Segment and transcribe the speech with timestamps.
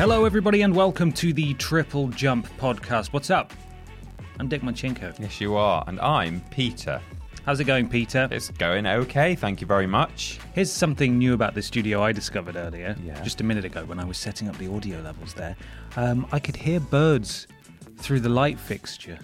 [0.00, 3.08] Hello, everybody, and welcome to the Triple Jump Podcast.
[3.12, 3.52] What's up?
[4.38, 5.18] I'm Dick Manchenko.
[5.20, 5.84] Yes, you are.
[5.86, 7.02] And I'm Peter.
[7.44, 8.26] How's it going, Peter?
[8.30, 9.34] It's going okay.
[9.34, 10.38] Thank you very much.
[10.54, 13.20] Here's something new about the studio I discovered earlier, Yeah.
[13.22, 15.54] just a minute ago when I was setting up the audio levels there.
[15.96, 17.46] Um, I could hear birds
[17.98, 19.18] through the light fixture.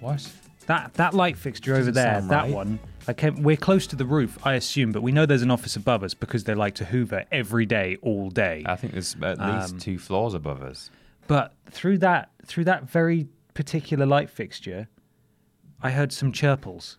[0.00, 0.30] What?
[0.66, 2.52] That that light fixture over Doesn't there, sound that right.
[2.52, 2.78] one.
[3.08, 5.76] I came, we're close to the roof, I assume, but we know there's an office
[5.76, 8.62] above us because they like to hoover every day, all day.
[8.66, 10.90] I think there's at least Um, two floors above us.
[11.26, 14.88] But through that through that very particular light fixture,
[15.82, 16.96] I heard some chirples.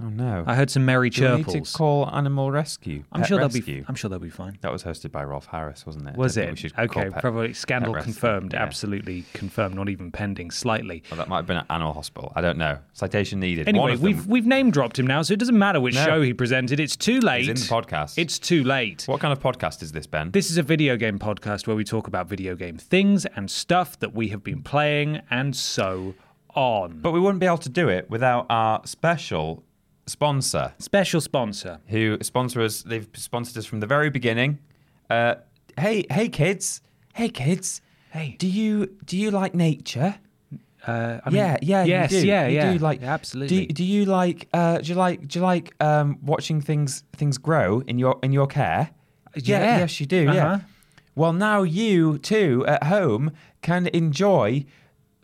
[0.00, 0.44] Oh no.
[0.46, 3.04] I heard some merry Do we need to call Animal Rescue.
[3.12, 3.60] I'm sure Rescue.
[3.62, 3.84] they'll be.
[3.88, 4.58] I'm sure they'll be fine.
[4.60, 6.16] That was hosted by Rolf Harris, wasn't it?
[6.16, 6.72] Was I it?
[6.78, 8.52] Okay, Pet- probably scandal Pet confirmed.
[8.52, 8.62] Yeah.
[8.62, 9.74] Absolutely confirmed.
[9.74, 10.50] Not even pending.
[10.50, 11.02] Slightly.
[11.10, 12.32] Well, that might have been at Animal Hospital.
[12.36, 12.78] I don't know.
[12.92, 13.68] Citation needed.
[13.68, 16.04] Anyway, we've we've name dropped him now, so it doesn't matter which No.
[16.04, 16.80] show he presented.
[16.80, 17.48] It's too late.
[17.48, 18.18] is in the podcast.
[18.18, 19.04] It's too late.
[19.06, 20.30] What kind of podcast is this, Ben?
[20.30, 23.98] This is a video game podcast where we talk about video game things and stuff
[24.00, 26.14] that we have been playing and so
[26.54, 27.00] on.
[27.00, 29.62] But we wouldn't be able to do it without our special
[30.06, 30.72] sponsor.
[30.78, 31.80] Special sponsor.
[31.88, 32.82] who sponsor us.
[32.82, 34.58] They've sponsored us from the very beginning.
[35.10, 35.36] Uh,
[35.78, 36.80] hey, hey, kids.
[37.14, 37.80] Hey, kids.
[38.10, 38.36] Hey.
[38.38, 40.16] do you do you like nature?
[40.86, 42.26] Uh, I mean, yeah, yeah, yes, you do.
[42.26, 43.66] yeah, you yeah, do like Yeah, absolutely.
[43.66, 44.48] Do, do you like?
[44.52, 45.26] Uh, do you like?
[45.26, 48.90] Do you like um, watching things things grow in your in your care?
[49.34, 49.78] Yeah.
[49.78, 50.28] yes, you do.
[50.28, 50.34] Uh-huh.
[50.34, 50.60] Yeah.
[51.14, 54.64] Well, now you too at home can enjoy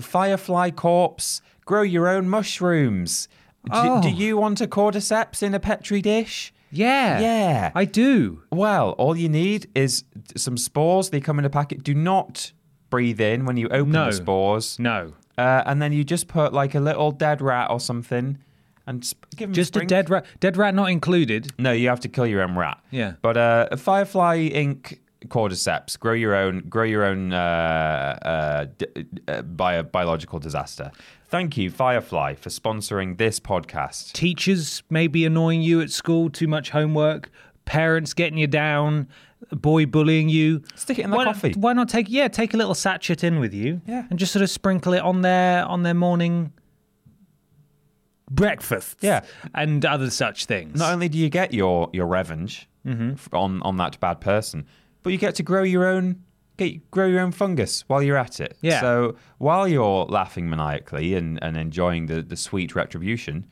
[0.01, 1.41] Firefly Corpse.
[1.65, 3.29] Grow your own mushrooms.
[3.65, 4.03] Do, Oh.
[4.03, 6.53] do you want a cordyceps in a petri dish?
[6.71, 7.71] yeah, Yeah.
[7.75, 8.43] I do.
[8.51, 10.05] Well, all you need is
[10.37, 11.11] some spores.
[11.11, 11.83] They come in a packet.
[11.85, 12.53] Do not
[12.91, 14.07] breathe in when you open No.
[14.07, 14.79] the spores.
[14.79, 18.37] No, Uh, and then you just put like a little dead rat or something
[18.87, 20.27] and sp- give 'em just a spring- dead rat.
[20.41, 21.53] Dead rat not included.
[21.59, 22.79] No, you have to kill your own rat.
[22.91, 23.13] Yeah.
[23.23, 24.99] But uh, a Firefly Inc.
[25.29, 25.99] cordyceps.
[25.99, 26.65] Grow your own.
[26.69, 30.91] Grow your own uh, uh, d- uh, bio- biological disaster.
[31.33, 34.13] Thank you, Firefly, for sponsoring this podcast.
[34.13, 37.31] teachers maybe annoying you at school, too much homework,
[37.65, 39.09] parents getting you down,
[39.51, 40.63] a boy bullying you.
[40.75, 41.49] Stick it in the why coffee.
[41.49, 44.05] Not, why not take yeah, take a little sachet in with you, Yeah.
[44.11, 46.53] and just sort of sprinkle it on their on their morning
[48.31, 49.23] breakfast, Yeah.
[49.55, 50.79] and other such things.
[50.79, 53.35] Not only do you get your your revenge Mm-hmm.
[53.35, 54.67] on on that bad person,
[55.03, 56.25] but you get to grow your own
[56.71, 58.57] get grow your own fungus while you're at it.
[58.61, 58.81] Yeah.
[58.81, 63.47] So while you're laughing maniacally and, and enjoying the, the sweet retribution,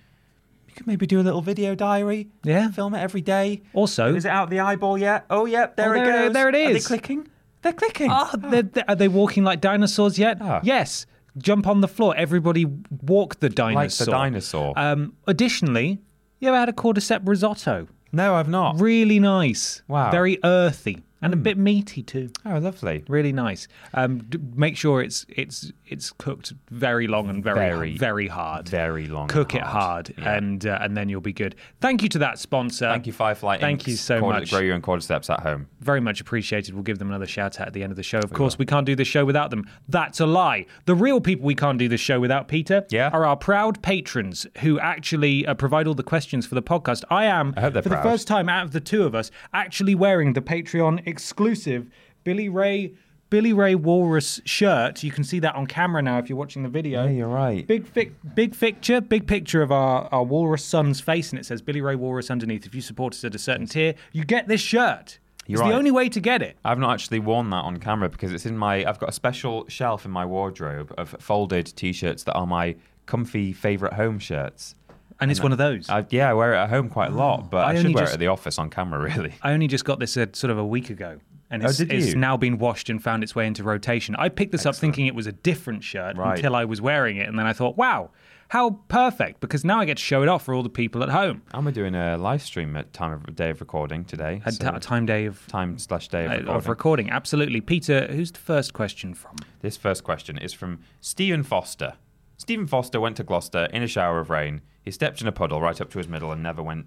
[0.69, 2.29] you could maybe do a little video diary.
[2.45, 2.71] Yeah.
[2.71, 3.63] Film it every day.
[3.75, 5.27] Also- is it out of the eyeball yet?
[5.31, 6.33] Oh, yep, there Oh, it there- goes.
[6.33, 7.29] there it Are they clicking?
[7.63, 8.11] They're clicking.
[8.11, 10.39] Oh, they're, they're- are they walking like dinosaurs yet?
[10.41, 10.61] Ah.
[10.63, 11.07] Yes.
[11.39, 12.15] Jump on the floor.
[12.17, 12.67] Everybody
[13.03, 13.83] walk the dinosaur.
[13.85, 14.73] Like the dinosaur.
[14.77, 16.01] Um, additionally,
[16.41, 17.87] you ever had a cordyceps risotto?
[18.13, 18.81] no, I've not.
[18.81, 19.83] Really nice.
[19.87, 20.11] Wow.
[20.11, 22.31] Very earthy and a bit meaty too.
[22.47, 23.05] Oh, lovely.
[23.09, 23.69] Really nice.
[23.95, 28.69] Um, d- make sure it's it's it's cooked very long and very Very, very hard.
[28.69, 29.29] Very long.
[29.29, 30.35] Cook it hard, Yeah.
[30.37, 31.57] and uh, and then you'll be good.
[31.81, 32.89] Thank you to that sponsor.
[32.89, 33.59] Thank you, Firefly.
[33.59, 34.51] Thank Inc.'s you so much.
[34.51, 35.67] Grow your own cordyceps at home.
[35.81, 36.75] Very much appreciated.
[36.75, 38.19] We'll give them another shout out at the end of the show.
[38.19, 39.65] Of course, we can't do this show without them.
[39.89, 40.67] That's a lie.
[40.87, 43.11] The real people we can't do this show without, Peter, Yeah.
[43.13, 47.03] are our proud patrons who actually uh, provide all the questions for the podcast.
[47.11, 47.85] I am, I for proud.
[47.85, 51.89] the first time out of the two of us, actually wearing the Patreon exclusive
[52.25, 52.95] Billy Ray
[53.31, 55.05] Billy Ray Walrus shirt.
[55.05, 57.05] You can see that on camera now if you're watching the video.
[57.05, 57.65] Yeah, you're right.
[57.67, 61.63] Big fic- big picture, big picture of our, our walrus son's face, and it says
[61.63, 62.67] Billy Ray Walrus underneath.
[62.67, 65.21] If you support us at a certain tier, you get this shirt.
[65.47, 65.71] You're it's right.
[65.71, 66.59] the only way to get it.
[66.65, 68.85] I've not actually worn that on camera because it's in my.
[68.85, 73.53] I've got a special shelf in my wardrobe of folded T-shirts that are my comfy
[73.53, 74.75] favorite home shirts.
[75.21, 75.89] And it's one of those.
[75.89, 78.05] I, yeah, I wear it at home quite a lot, but I I, should wear
[78.05, 79.01] just- it at the office on camera.
[79.17, 81.19] Really, I only just got this uh, sort of a week ago.
[81.53, 84.15] And Oh, it's, did it's now been washed and found its way into rotation.
[84.17, 86.37] I picked this up thinking it was a different shirt Right.
[86.37, 87.29] until I was wearing it.
[87.29, 88.11] And then I thought, wow,
[88.51, 89.41] how perfect.
[89.41, 91.43] Because now I get to show it off for all the people at home.
[91.53, 94.41] I'm doing a live stream at time of day of recording today.
[94.47, 96.55] A so t- time day of, time slash day of uh, recording.
[96.57, 97.11] of recording.
[97.11, 97.61] Absolutely.
[97.61, 99.35] Peter, who's the first question from?
[99.61, 101.95] This first question is from Stephen Foster.
[102.41, 104.63] Stephen Foster went to Gloucester in a shower of rain.
[104.83, 106.87] He stepped in a puddle right up to his middle and never went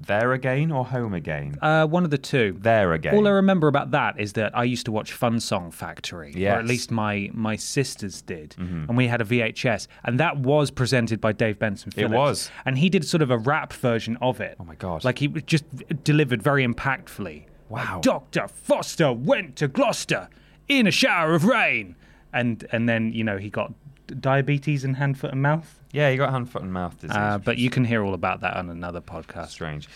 [0.00, 1.56] there again or home again.
[1.60, 2.56] Uh, one of the two.
[2.60, 3.14] there again.
[3.16, 6.48] All I remember about that is that I used to watch Fun Song Factory, or
[6.50, 6.68] at Mm-hmm.
[6.68, 11.32] least my my sisters did, and we had a VHS, and that was presented by
[11.32, 12.14] Dave Benson Phillips.
[12.14, 12.50] was.
[12.64, 14.56] and he did sort of a rap version of it.
[14.60, 15.02] Oh my God.
[15.04, 15.64] Like he just
[16.04, 17.46] delivered very impactfully.
[17.68, 17.98] Wow.
[18.00, 20.28] Doctor Foster went to Gloucester
[20.68, 21.96] in a shower of rain,
[22.32, 23.72] and and then you know he got
[24.06, 25.80] diabetes and hand, foot, and mouth.
[25.92, 27.16] yeah, you got hand, foot, and mouth disease.
[27.16, 29.48] Uh, but you can hear all about that on another podcast.
[29.48, 29.88] strange.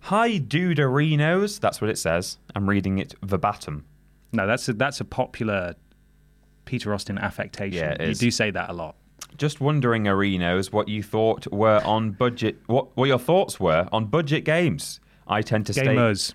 [0.00, 1.60] Hi, Duderinos.
[1.60, 2.38] That's what it says.
[2.54, 3.84] I'm reading it verbatim.
[4.32, 5.76] No, that's a, that's a popular
[6.64, 7.78] Peter Austin affectation.
[7.78, 8.96] Yeah, it you do say that a lot.
[9.36, 12.56] Just wondering, Arenos, what you thought were on budget.
[12.66, 15.00] What what your thoughts were on budget games?
[15.26, 15.86] I tend to stay.
[15.86, 16.34] Gamers.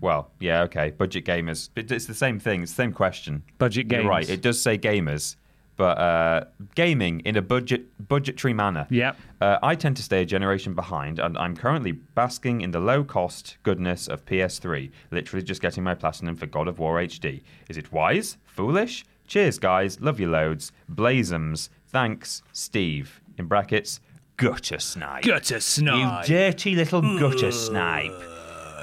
[0.00, 1.68] Well, yeah, okay, budget gamers.
[1.76, 2.62] It's the same thing.
[2.62, 3.42] It's the same question.
[3.58, 4.02] Budget games.
[4.02, 4.28] You're right.
[4.28, 5.36] It does say gamers,
[5.80, 6.44] but uh,
[6.74, 8.86] gaming in a budget budgetary manner.
[8.90, 9.16] Yep.
[9.40, 13.02] Uh, I tend to stay a generation behind, and I'm currently basking in the low
[13.02, 17.40] cost goodness of PS3, literally just getting my platinum for God of War HD.
[17.70, 18.36] Is it wise?
[18.44, 19.06] Foolish?
[19.26, 19.98] Cheers, guys.
[20.02, 20.70] Love you loads.
[20.92, 21.70] Blazums.
[21.86, 23.22] Thanks, Steve.
[23.38, 24.00] In brackets,
[24.36, 25.24] gutter snipe.
[25.24, 26.28] Gutter snipe.
[26.28, 28.12] You dirty little gutter snipe.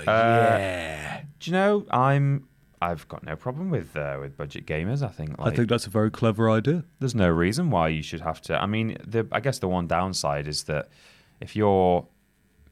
[0.04, 1.22] yeah.
[1.40, 2.48] Do you know, I'm.
[2.82, 5.02] I've got no problem with uh, with budget gamers.
[5.02, 6.84] I think like, I think that's a very clever idea.
[7.00, 8.62] there's no reason why you should have to.
[8.62, 10.90] I mean, the I guess the one downside is that
[11.40, 12.06] if you're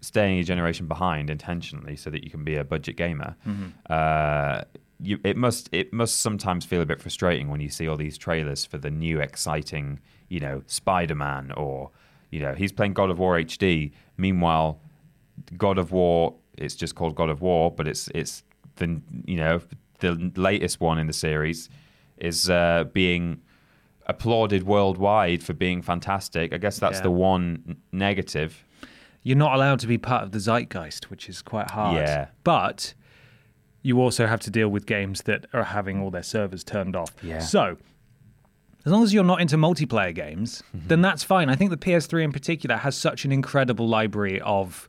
[0.02, 3.36] staying a generation behind intentionally so that you can be a budget gamer,
[3.90, 4.64] uh,
[5.02, 8.18] you it must it must sometimes feel a bit frustrating when you see all these
[8.18, 10.00] trailers for the new exciting,
[10.30, 11.90] you know, Spider-Man or
[12.30, 13.92] you know he's playing God of War HD.
[14.18, 14.80] Meanwhile,
[15.58, 18.44] God of War it's just called God of War, but it's it's
[18.76, 19.62] the you know
[20.00, 21.70] the latest one in the series
[22.18, 23.42] is uh, being
[24.08, 26.54] applauded worldwide for being fantastic.
[26.54, 27.04] I guess that's Yeah.
[27.04, 28.64] the one negative.
[29.24, 31.96] You're not allowed to be part of the zeitgeist, which is quite hard.
[31.98, 32.28] Yeah.
[32.44, 32.94] But
[33.82, 37.12] you also have to deal with games that are having all their servers turned off.
[37.24, 37.40] Yeah.
[37.40, 37.78] So,
[38.86, 40.88] as long as you're not into multiplayer games, Mm-hmm.
[40.88, 41.50] then that's fine.
[41.50, 44.88] I think the PS3 in particular has such an incredible library of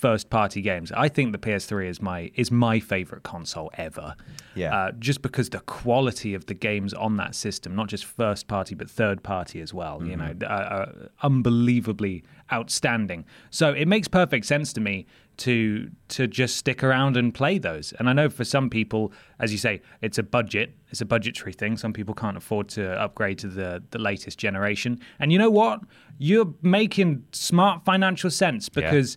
[0.00, 0.90] first party games.
[0.92, 4.16] I think the PS3 is my is my favorite console ever.
[4.54, 4.74] Yeah.
[4.74, 8.74] Uh, just because the quality of the games on that system, not just first party
[8.74, 10.50] but third party as well, you know, mm-hmm.
[10.50, 13.26] are, are uh, uh, unbelievably outstanding.
[13.50, 15.06] So it makes perfect sense to me
[15.40, 17.92] to to just stick around and play those.
[17.98, 21.52] And I know for some people, as you say, it's a budget, it's a budgetary
[21.52, 21.76] thing.
[21.76, 25.00] Some people can't afford to upgrade to the the latest generation.
[25.18, 25.80] And you know what?
[26.18, 29.16] You're making smart financial sense because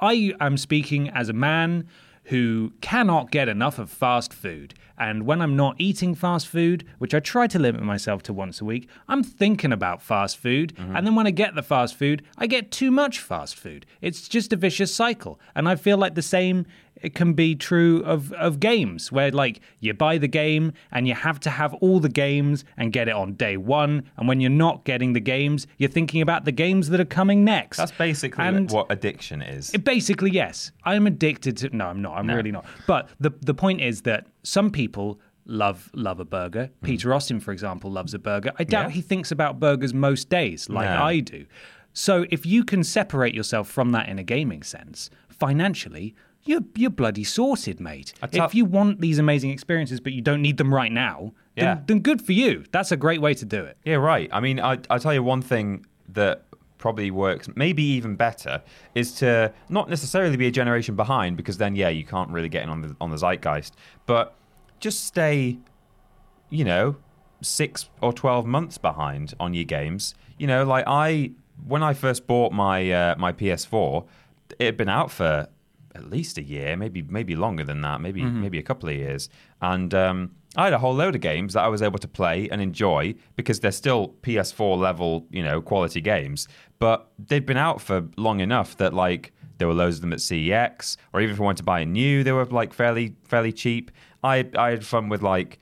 [0.00, 1.86] I am speaking as a man
[2.24, 4.74] who cannot get enough of fast food.
[4.96, 8.60] And when I'm not eating fast food, which I try to limit myself to once
[8.60, 10.74] a week, I'm thinking about fast food.
[10.76, 10.94] Mm-hmm.
[10.94, 13.86] And then when I get the fast food, I get too much fast food.
[14.00, 15.40] It's just a vicious cycle.
[15.54, 16.66] And I feel like the same
[17.02, 21.14] it can be true of, of games where like you buy the game and you
[21.14, 24.04] have to have all the games and get it on day one.
[24.16, 27.44] And when you're not getting the games, you're thinking about the games that are coming
[27.44, 27.76] next.
[27.78, 29.72] That's basically And- what addiction is.
[29.74, 30.72] it- Basically, yes.
[30.84, 31.76] I'm addicted to.
[31.76, 32.16] No, I'm not.
[32.18, 32.64] I'm really not.
[32.86, 36.66] But the the point is that some people love love a burger.
[36.80, 36.86] Hmm.
[36.86, 38.52] Peter Austin, for example, loves a burger.
[38.58, 38.94] I doubt Yeah.
[38.94, 41.02] he thinks about burgers most days like No.
[41.02, 41.46] I do.
[41.92, 46.14] So if you can separate yourself from that in a gaming sense, financially.
[46.50, 48.12] You're, you're bloody sorted, mate.
[48.32, 51.78] if you want these amazing experiences, but you don't need them right now, then, Yeah.
[51.86, 52.64] then good for you.
[52.72, 53.76] That's a great way to do it.
[53.84, 54.28] Yeah, right.
[54.32, 56.42] I mean, I, I'll tell you one thing that
[56.78, 58.62] probably works, maybe even better,
[58.96, 62.64] is to not necessarily be a generation behind, because then, yeah, you can't really get
[62.64, 63.72] in on the on the zeitgeist,
[64.06, 64.34] but
[64.80, 65.58] just stay,
[66.48, 66.96] you know,
[67.42, 70.16] six or twelve months behind on your games.
[70.36, 71.30] You know, like I,
[71.64, 74.04] when I first bought my uh, my PS4,
[74.58, 75.46] it had been out for
[75.94, 79.28] at least a year, maybe maybe longer than that, maybe maybe a couple of years,
[79.60, 82.48] and um, I had a whole load of games that I was able to play
[82.50, 86.48] and enjoy because they're still PS4 level, you know, quality games.
[86.78, 90.18] But they've been out for long enough that like there were loads of them at
[90.18, 93.52] CEX, or even if I wanted to buy a new, they were like fairly fairly
[93.52, 93.90] cheap.
[94.24, 95.58] I I had fun with like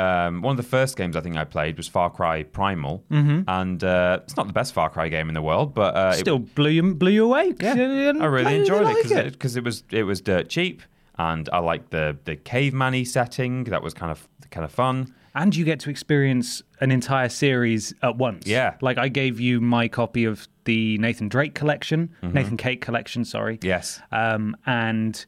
[0.00, 3.42] um, one of the first games I think I played was Far Cry Primal, mm-hmm.
[3.48, 6.38] and uh, it's not the best Far Cry game in the world, but uh, Still
[6.38, 7.52] blew you blew you away.
[7.60, 10.82] yeah, I really enjoyed it because it, was it was dirt cheap,
[11.18, 13.64] and I liked the the caveman-y setting.
[13.64, 15.14] That was kind of kind of fun.
[15.34, 18.46] and you get to experience an entire series at once.
[18.48, 18.74] Yeah.
[18.80, 22.34] like I gave you my copy of the Nathan Drake collection, Mm-hmm.
[22.34, 23.24] Nathan Cake collection.
[23.24, 23.58] Sorry.
[23.62, 24.00] Yes.
[24.10, 25.24] Um, and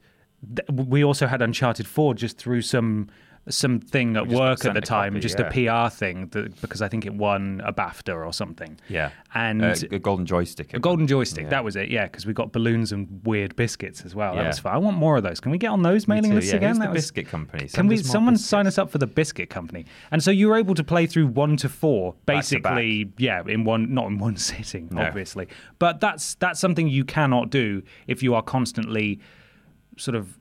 [0.55, 3.07] th- we also had Uncharted Four just through some
[3.49, 5.47] something at work at the time, copy, just yeah.
[5.47, 8.79] a PR thing that, because I think it won a BAFTA or something.
[8.87, 9.63] Yeah, and.
[9.63, 10.73] uh, a golden joystick.
[10.73, 11.49] a golden joystick, Yeah.
[11.49, 14.35] that was it, yeah, because we got balloons and weird biscuits as well.
[14.35, 14.73] That was fun.
[14.73, 15.39] I want more of those.
[15.39, 16.57] Can we get on those mailing lists yeah.
[16.57, 16.69] again?
[16.71, 17.67] Who's the That was- biscuit company?
[17.67, 17.97] Can we?
[17.97, 18.49] Someone biscuits.
[18.49, 21.27] sign us up for the biscuit company, and so you were able to play through
[21.27, 25.01] one to four, to basically, yeah, in one, not in one sitting, No.
[25.01, 25.47] obviously.
[25.79, 29.19] But that's that's something you cannot do if you are constantly,
[29.97, 30.39] sort of.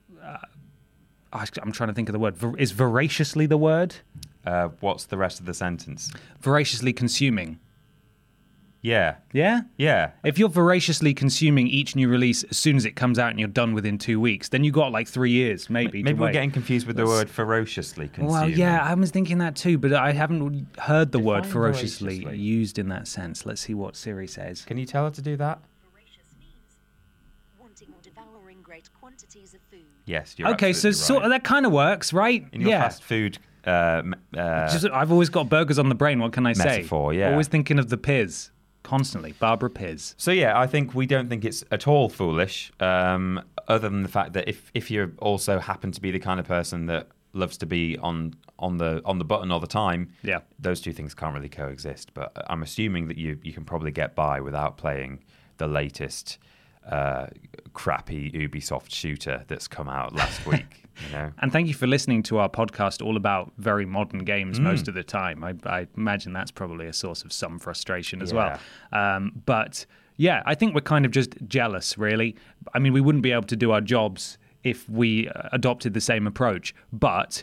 [1.33, 2.37] I- I'm trying to think of the word.
[2.59, 3.97] Is voraciously the word?
[4.45, 6.11] Uh, what's the rest of the sentence?
[6.41, 7.59] Voraciously consuming.
[8.85, 9.61] Yeah, Yeah.
[9.77, 10.11] yeah.
[10.25, 13.49] If you're voraciously consuming each new release as soon as it comes out and you're
[13.49, 16.03] done within two weeks, then you got like three years, maybe.
[16.03, 16.33] Maybe we're wait.
[16.33, 18.33] getting confused with the word ferociously consuming.
[18.33, 22.37] Well, yeah, I was thinking that too, but I haven't heard the word Define ferociously,
[22.37, 23.47] used in that sense.
[23.47, 24.65] Let's see what Siri says.
[24.65, 25.61] Can you tell her to do that?
[25.93, 26.81] Voracious means
[27.61, 29.85] wanting or devouring great quantities of food.
[30.05, 31.25] Yes, you're okay, so absolutely sort right.
[31.27, 32.47] of, that kind of works, right?
[32.53, 32.83] in your yeah.
[32.83, 33.39] fast food.
[33.65, 34.03] Uh,
[34.37, 36.19] uh, Just, I've always got burgers on the brain.
[36.19, 36.65] What can I say?
[36.65, 37.31] Metaphor, yeah.
[37.31, 38.51] Always thinking of the Piz
[38.83, 39.33] constantly.
[39.33, 40.15] Barbara Piz.
[40.19, 42.73] So yeah, I think we don't think it's at all foolish.
[42.81, 46.41] Um, other than the fact that if if you also happen to be the kind
[46.41, 50.11] of person that loves to be on on the on the button all the time,
[50.23, 50.41] Yeah.
[50.59, 52.13] those two things can't really coexist.
[52.15, 55.23] But I'm assuming that you you can probably get by without playing
[55.59, 56.39] the latest
[56.91, 57.27] uh,
[57.73, 60.89] crappy Ubisoft shooter that's come out last week.
[61.07, 64.59] You know, And thank you for listening to our podcast all about very modern games
[64.61, 64.65] Mm.
[64.65, 65.43] most of the time.
[65.43, 68.59] I, I imagine that's probably a source of some frustration as Yeah.
[68.93, 69.17] well.
[69.17, 69.87] Um, but
[70.17, 72.37] yeah, I think we're kind of just jealous, really.
[72.75, 76.01] I mean, we wouldn't be able to do our jobs if we uh, adopted the
[76.01, 77.43] same approach, but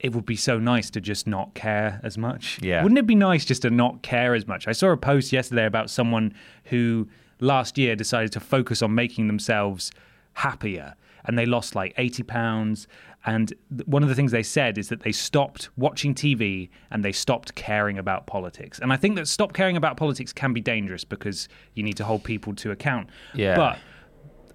[0.00, 2.58] it would be so nice to just not care as much.
[2.60, 2.82] Yeah.
[2.82, 4.66] Wouldn't it be nice just to not care as much?
[4.66, 7.06] I saw a post yesterday about someone who
[7.42, 9.90] last year decided to focus on making themselves
[10.34, 10.94] happier
[11.24, 12.88] and they lost like 80 pounds
[13.24, 13.52] and
[13.86, 17.54] one of the things they said is that they stopped watching TV and they stopped
[17.54, 18.80] caring about politics.
[18.80, 22.04] And I think that stop caring about politics can be dangerous because you need to
[22.04, 23.10] hold people to account.
[23.32, 23.54] Yeah.
[23.54, 23.78] But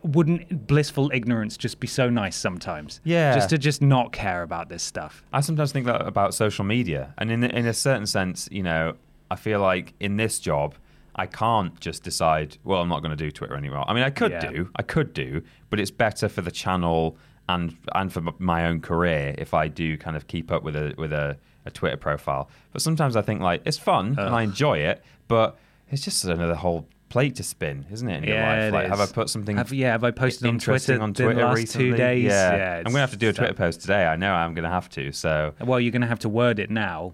[0.03, 2.99] wouldn't blissful ignorance just be so nice sometimes?
[3.05, 3.33] Yeah.
[3.33, 5.23] Just to just not care about this stuff.
[5.31, 8.95] I sometimes think that about social media, and in in a certain sense, you know,
[9.31, 10.75] I feel like in this job,
[11.17, 12.57] I can't just decide.
[12.63, 13.83] Well, I'm not going to do Twitter anymore.
[13.89, 14.51] I mean, I could Yeah.
[14.51, 17.17] do, I could do, but it's better for the channel
[17.49, 20.93] and and for my own career if I do kind of keep up with a
[20.97, 22.49] with a, a Twitter profile.
[22.73, 25.57] But sometimes I think like it's fun and I enjoy it, but
[25.89, 28.17] it's just another whole plate to spin, isn't it?
[28.17, 29.55] In your Yeah, life, like have I put something?
[29.55, 31.97] Have- yeah, have I posted on interesting Twitter on the Twitter last two recently?
[31.97, 32.23] days?
[32.25, 34.05] Yeah, Yeah, I'm gonna have to do a Twitter post today.
[34.05, 35.13] I know I'm gonna have to.
[35.13, 37.13] So Well, you're going to have to word it now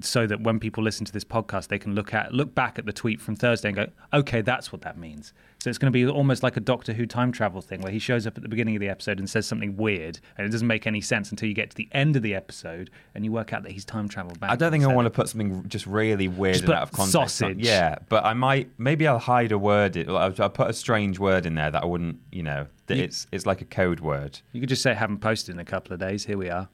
[0.00, 2.86] so that when people listen to this podcast, they can look at look back at
[2.86, 5.32] the tweet from Thursday and go, okay, that's what that means.
[5.58, 7.98] So it's going to be almost like a Doctor Who time travel thing where he
[7.98, 10.66] shows up at the beginning of the episode and says something weird, and it doesn't
[10.68, 13.52] make any sense until you get to the end of the episode and you work
[13.52, 14.50] out that he's time traveled back.
[14.50, 16.92] I don't think I want to put something just really weird Just and out of
[16.92, 17.16] context.
[17.16, 17.58] on- sausage.
[17.58, 18.68] Yeah, but I might.
[18.78, 19.96] Maybe I'll hide a word.
[20.08, 22.18] I'll, I'll put a strange word in there that I wouldn't.
[22.30, 24.38] You know, that You- it's it's like a code word.
[24.52, 26.26] You could just say haven't posted in a couple of days.
[26.26, 26.68] Here we are.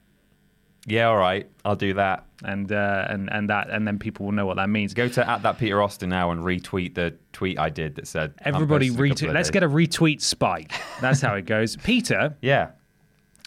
[0.86, 1.48] Yeah, all right.
[1.64, 2.26] I'll do that.
[2.44, 4.94] And uh, and and that and then people will know what that means.
[4.94, 8.34] Go to at that Peter Austin now and retweet the tweet I did that said
[8.40, 9.34] Everybody posting in a couple retweet.
[9.34, 9.52] Let's days.
[9.52, 10.72] get a retweet spike.
[11.00, 11.76] That's how it goes.
[11.84, 12.70] Peter, Yeah.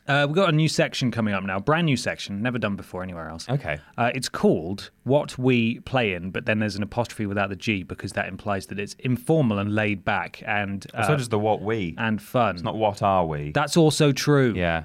[0.07, 3.01] Uh, we've got a new section coming up now, brand new section, never done before
[3.01, 3.49] anywhere else.
[3.49, 3.79] Okay.
[3.97, 7.81] Uh, it's called What We Play In, but then there's an apostrophe without the G
[7.81, 11.63] because that implies that it's informal and laid back and uh, so does the what
[11.63, 11.95] we.
[11.97, 12.53] and fun.
[12.53, 13.51] It's not what are we.
[13.51, 14.53] That's also true.
[14.55, 14.83] yeah.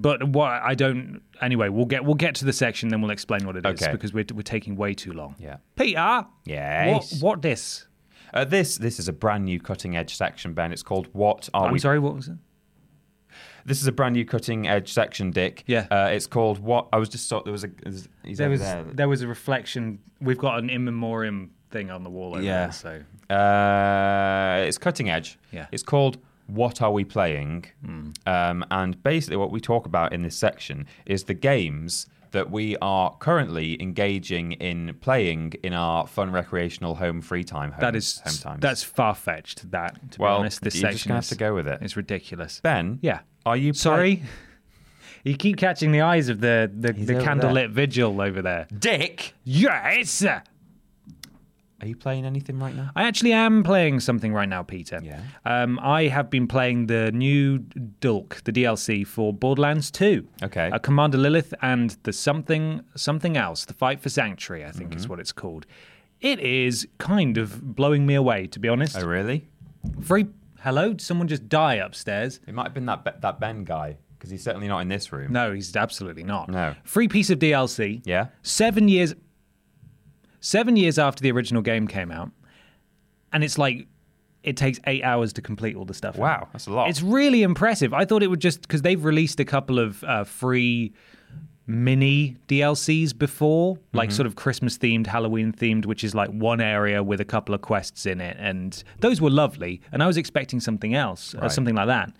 [0.00, 1.20] But what I don't.
[1.40, 3.92] Anyway, we'll get we'll get to the section, then we'll explain what it is Okay.
[3.92, 5.34] because we're we're taking way too long.
[5.38, 5.56] Yeah.
[5.76, 6.26] Peter.
[6.46, 7.12] Yes.
[7.20, 7.86] What what this?
[8.32, 10.72] Uh, this this is a brand new cutting edge section, Ben.
[10.72, 11.98] It's called What Are I'm We sorry.
[11.98, 12.36] What was it?
[13.66, 15.64] This is a brand new cutting edge section, Dick.
[15.66, 15.86] Yeah.
[15.90, 16.88] Uh, it's called what?
[16.92, 17.68] I was just thought there was a.
[17.82, 18.84] there's- He's There over was there.
[18.94, 19.98] there was a reflection.
[20.20, 22.66] We've got an in memoriam thing on the wall over Yeah.
[22.66, 22.72] there.
[22.72, 25.38] So Uh, it's cutting edge.
[25.52, 25.66] Yeah.
[25.72, 26.18] It's called
[26.54, 27.64] What Are We Playing?
[28.26, 32.76] Um, and basically, what we talk about in this section is the games that we
[32.80, 37.72] are currently engaging in playing in our fun recreational home free time.
[37.72, 38.60] Home, That is home times.
[38.60, 39.68] that's far fetched.
[39.72, 41.78] That to Well, be honest, this you're just section gonna have to go with it.
[41.82, 42.60] It's ridiculous.
[42.62, 42.98] Ben.
[43.02, 43.20] Yeah.
[43.44, 44.22] Are you play- Sorry.
[45.22, 48.66] You keep catching the eyes of the the, the candlelit vigil over there.
[48.78, 49.34] Dick?
[49.44, 50.24] Yes.
[51.82, 52.90] Are you playing anything right now?
[52.94, 55.00] I actually am playing something right now, Peter.
[55.02, 55.22] Yeah.
[55.44, 57.58] Um, I have been playing the new
[58.00, 60.26] Dulk, the DLC for Borderlands 2.
[60.42, 60.70] Okay.
[60.70, 65.02] Uh, Commander Lilith and the something something else, the Fight for Sanctuary, I think is
[65.02, 65.10] Mm-hmm.
[65.10, 65.66] what it's called.
[66.20, 68.96] It is kind of blowing me away, to be honest.
[68.98, 69.48] Oh, really?
[70.02, 70.26] Free.
[70.60, 70.88] Hello?
[70.90, 72.40] Did someone just die upstairs?
[72.46, 75.10] It might have been that Be- that Ben guy because he's certainly not in this
[75.12, 75.32] room.
[75.32, 76.50] No, he's absolutely not.
[76.50, 76.74] No.
[76.84, 78.02] Free piece of DLC.
[78.04, 78.26] Yeah.
[78.42, 79.14] Seven years.
[80.40, 82.30] Seven years after the original game came out,
[83.32, 83.86] and it's like
[84.42, 86.16] it takes eight hours to complete all the stuff.
[86.16, 86.88] Wow, that's a lot.
[86.88, 87.92] It's really impressive.
[87.92, 90.92] I thought it would just because they've released a couple of uh, free
[91.66, 94.16] mini DLCs before, like Mm-hmm.
[94.16, 97.60] sort of Christmas themed, Halloween themed, which is like one area with a couple of
[97.60, 99.80] quests in it, and those were lovely.
[99.92, 101.52] And I was expecting something else, uh, Right.
[101.52, 102.12] something like that.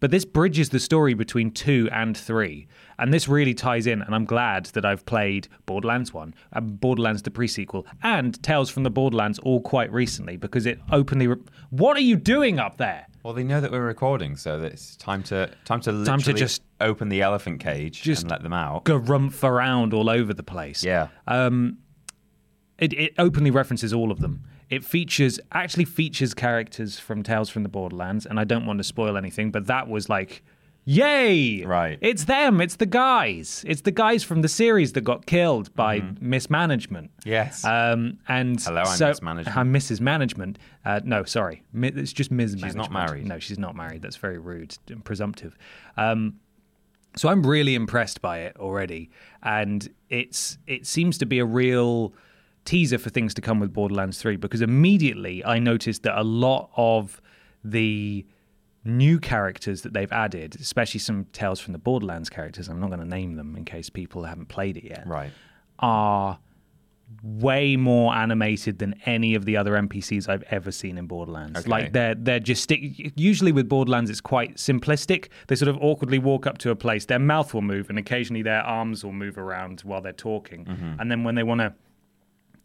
[0.00, 2.66] But this bridges the story between two and three,
[2.98, 4.00] and this really ties in.
[4.02, 8.82] And I'm glad that I've played Borderlands One, and Borderlands the pre-sequel, and Tales from
[8.82, 11.26] the Borderlands all quite recently because it openly.
[11.26, 11.36] Re-
[11.68, 13.06] what are you doing up there?
[13.22, 16.62] Well, they know that we're recording, so it's time to time to Time to just-
[16.80, 18.86] open the elephant cage Just and let them out.
[18.86, 20.82] Garumph around all over the place.
[20.82, 21.08] Yeah.
[21.28, 21.76] Um,
[22.78, 24.44] it, it openly references all of them.
[24.70, 28.84] It features actually features characters from Tales from the Borderlands, and I don't want to
[28.84, 30.44] spoil anything, but that was like,
[30.84, 31.64] yay!
[31.64, 31.98] Right.
[32.00, 32.60] It's them.
[32.60, 33.64] It's the guys.
[33.66, 37.10] It's the guys from the series that got killed by mismanagement.
[37.24, 37.64] Yes.
[37.64, 39.56] Um, and Hello, I'm so, mismanagement.
[39.56, 40.00] I'm Mrs.
[40.00, 40.58] Management.
[40.84, 42.52] Uh, no, sorry, it's just Ms.
[42.52, 42.70] Management.
[42.70, 43.26] She's not married.
[43.26, 44.02] No, she's not married.
[44.02, 45.58] That's very rude and presumptive.
[45.96, 46.36] Um,
[47.16, 49.10] so I'm really impressed by it already,
[49.42, 52.14] and it's it seems to be a real
[52.70, 56.70] teaser for things to come with Borderlands 3 because immediately I noticed that a lot
[56.76, 57.20] of
[57.64, 58.24] the
[58.84, 63.00] new characters that they've added, especially some Tales from the Borderlands characters, I'm not going
[63.00, 65.32] to name them in case people haven't played it yet, right.
[65.80, 66.38] are
[67.24, 71.58] way more animated than any of the other NPCs I've ever seen in Borderlands.
[71.58, 71.68] Okay.
[71.68, 72.70] Like they're they're just.
[72.70, 75.26] Usually with Borderlands, it's quite simplistic.
[75.48, 78.42] They sort of awkwardly walk up to a place, their mouth will move, and occasionally
[78.42, 80.66] their arms will move around while they're talking.
[80.66, 81.00] Mm-hmm.
[81.00, 81.74] And then when they want to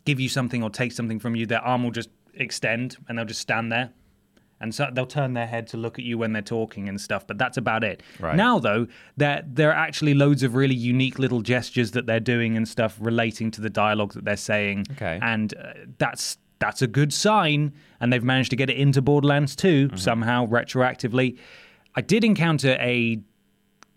[0.05, 3.25] give you something or take something from you, their arm will just extend, and they'll
[3.25, 3.89] just stand there.
[4.61, 7.27] And so they'll turn their head to look at you when they're talking and stuff,
[7.27, 8.01] but that's about it.
[8.21, 8.37] Right.
[8.37, 8.87] Now, though,
[9.17, 12.97] there there are actually loads of really unique little gestures that they're doing and stuff
[13.01, 14.85] relating to the dialogue that they're saying.
[14.91, 15.19] Okay.
[15.21, 17.73] and uh, that's that's a good sign.
[17.99, 19.97] And they've managed to get it into Borderlands 2 Mm-hmm.
[19.97, 21.37] somehow retroactively.
[21.95, 23.19] I did encounter a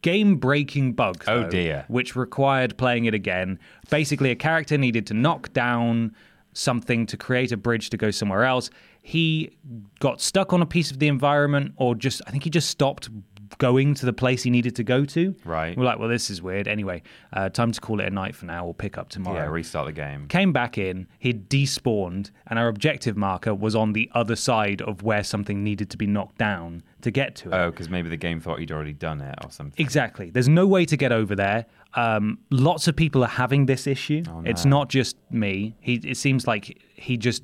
[0.02, 1.24] game-breaking bug.
[1.26, 1.84] Oh, though, dear.
[1.88, 3.58] Which required playing it again.
[3.90, 6.14] Basically, a character needed to knock down
[6.52, 8.70] something to create a bridge to go somewhere else.
[9.02, 9.56] He
[10.00, 13.08] got stuck on a piece of the environment, or just I think he just stopped
[13.56, 15.34] going to the place he needed to go to.
[15.44, 15.76] Right.
[15.76, 16.68] We're like, well, this is weird.
[16.68, 18.64] Anyway, uh, time to call it a night for now.
[18.64, 19.38] We'll pick up tomorrow.
[19.38, 20.28] Yeah, restart the game.
[20.28, 25.02] Came back in, he'd despawned, and our objective marker was on the other side of
[25.02, 27.54] where something needed to be knocked down to get to it.
[27.54, 29.82] Oh, because maybe the game thought you'd already done it or something.
[29.82, 30.30] Exactly.
[30.30, 31.66] There's no way to get over there.
[31.94, 34.22] Um, lots of people are having this issue.
[34.28, 35.76] Oh, It's not just me.
[35.80, 37.42] He, it seems like he just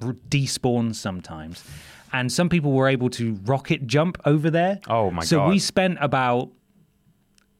[0.00, 1.64] despawns sometimes.
[2.12, 4.80] And some people were able to rocket jump over there.
[4.88, 5.46] Oh, my so God.
[5.46, 6.50] So we spent about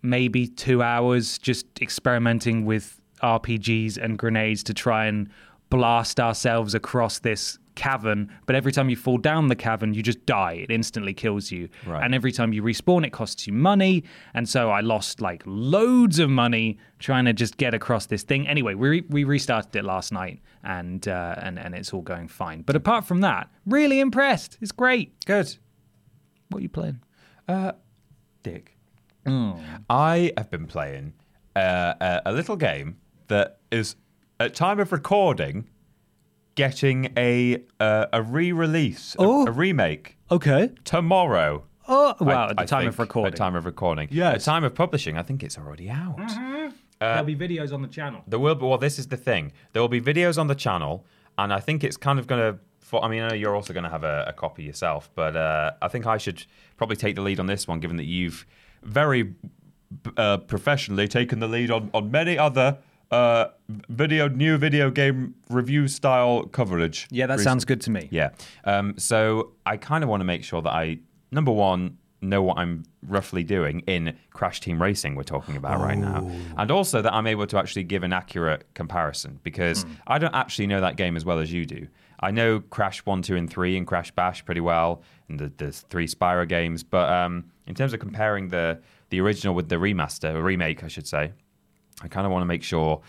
[0.02, 5.30] maybe two hours just experimenting with RPGs and grenades to try and
[5.70, 8.30] blast ourselves across this cavern.
[8.46, 10.52] But every time you fall down the cavern, you just die.
[10.52, 11.68] It instantly kills you.
[11.86, 12.04] Right.
[12.04, 14.04] And every time you respawn, it costs you money.
[14.34, 18.46] And so I lost like loads of money trying to just get across this thing.
[18.46, 22.28] Anyway, we, re- we restarted it last night and, uh, and, and it's all going
[22.28, 22.62] fine.
[22.62, 24.58] But apart from that, really impressed.
[24.60, 25.24] It's great.
[25.24, 25.56] Good.
[26.48, 27.00] What are you playing?
[27.48, 27.72] Uh,
[28.42, 28.76] Dick.
[29.88, 31.14] I have been playing
[31.54, 33.96] uh, a, a little game that is,
[34.40, 35.68] at time of recording,
[36.54, 39.46] getting a uh, a re-release, a- Oh.
[39.46, 40.70] a, remake Okay.
[40.84, 41.64] tomorrow.
[41.88, 42.48] Oh, I- wow.
[42.50, 43.26] At the I time of recording.
[43.28, 44.08] At the time of recording.
[44.10, 44.34] Yes.
[44.34, 46.18] At the time of publishing, I think it's already out.
[47.00, 48.22] There'll be videos on the channel.
[48.28, 48.64] There will be.
[48.64, 49.52] Well, this is the thing.
[49.72, 51.04] There will be videos on the channel,
[51.36, 52.58] and I think it's kind of going to.
[53.02, 55.72] I mean, I know you're also going to have a, a copy yourself, but uh,
[55.80, 56.44] I think I should
[56.76, 58.46] probably take the lead on this one, given that you've
[58.82, 59.34] very
[60.16, 62.78] uh, professionally taken the lead on on many other
[63.12, 63.48] uh,
[63.88, 67.06] video new video game review style coverage.
[67.10, 67.44] Yeah, that recently.
[67.44, 68.08] sounds good to me.
[68.10, 68.30] Yeah.
[68.64, 70.98] Um, so I kind of want to make sure that I,
[71.30, 75.98] number one, know what I'm roughly doing in Crash Team Racing, we're talking about right
[75.98, 76.24] now.
[76.24, 76.54] Oh.
[76.56, 79.92] And also that I'm able to actually give an accurate comparison because Hmm.
[80.06, 81.88] I don't actually know that game as well as you do.
[82.20, 85.72] I know Crash 1, 2, and 3 and Crash Bash pretty well, and the, the
[85.72, 86.84] three Spyro games.
[86.84, 88.78] But um, in terms of comparing the,
[89.10, 91.32] the original with the remaster, or remake, I should say,
[92.02, 93.00] I kind of want to make sure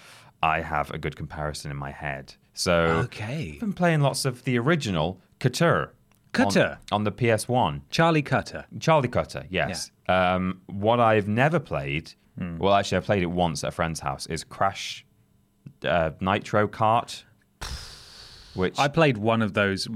[0.42, 2.36] I have a good comparison in my head.
[2.54, 2.74] So
[3.06, 3.52] Okay.
[3.56, 5.94] I've been playing lots of the original Cutter.
[6.34, 6.80] Cutter?
[6.92, 7.82] On, on the PS1.
[7.90, 8.66] Charlie Cutter.
[8.80, 9.92] Charlie Cutter, yes.
[10.08, 12.58] Um, what I've never played, Hmm.
[12.58, 15.06] well, actually, I played it once at a friend's house, is Crash
[15.86, 17.24] uh, Nitro Kart.
[18.56, 19.88] Which I played one of those,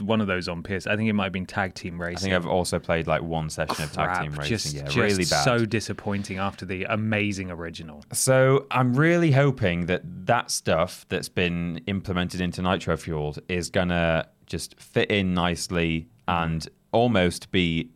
[0.00, 0.86] one of those on PS.
[0.86, 2.16] I think it might have been Tag Team Racing.
[2.16, 4.48] I think I've also played like one session of Tag Team Racing.
[4.48, 5.42] Just, yeah, just really bad.
[5.44, 8.04] so disappointing after the amazing original.
[8.12, 14.28] So I'm really hoping that that stuff that's been implemented into Nitro Fueled is gonna
[14.46, 17.90] just fit in nicely and almost be,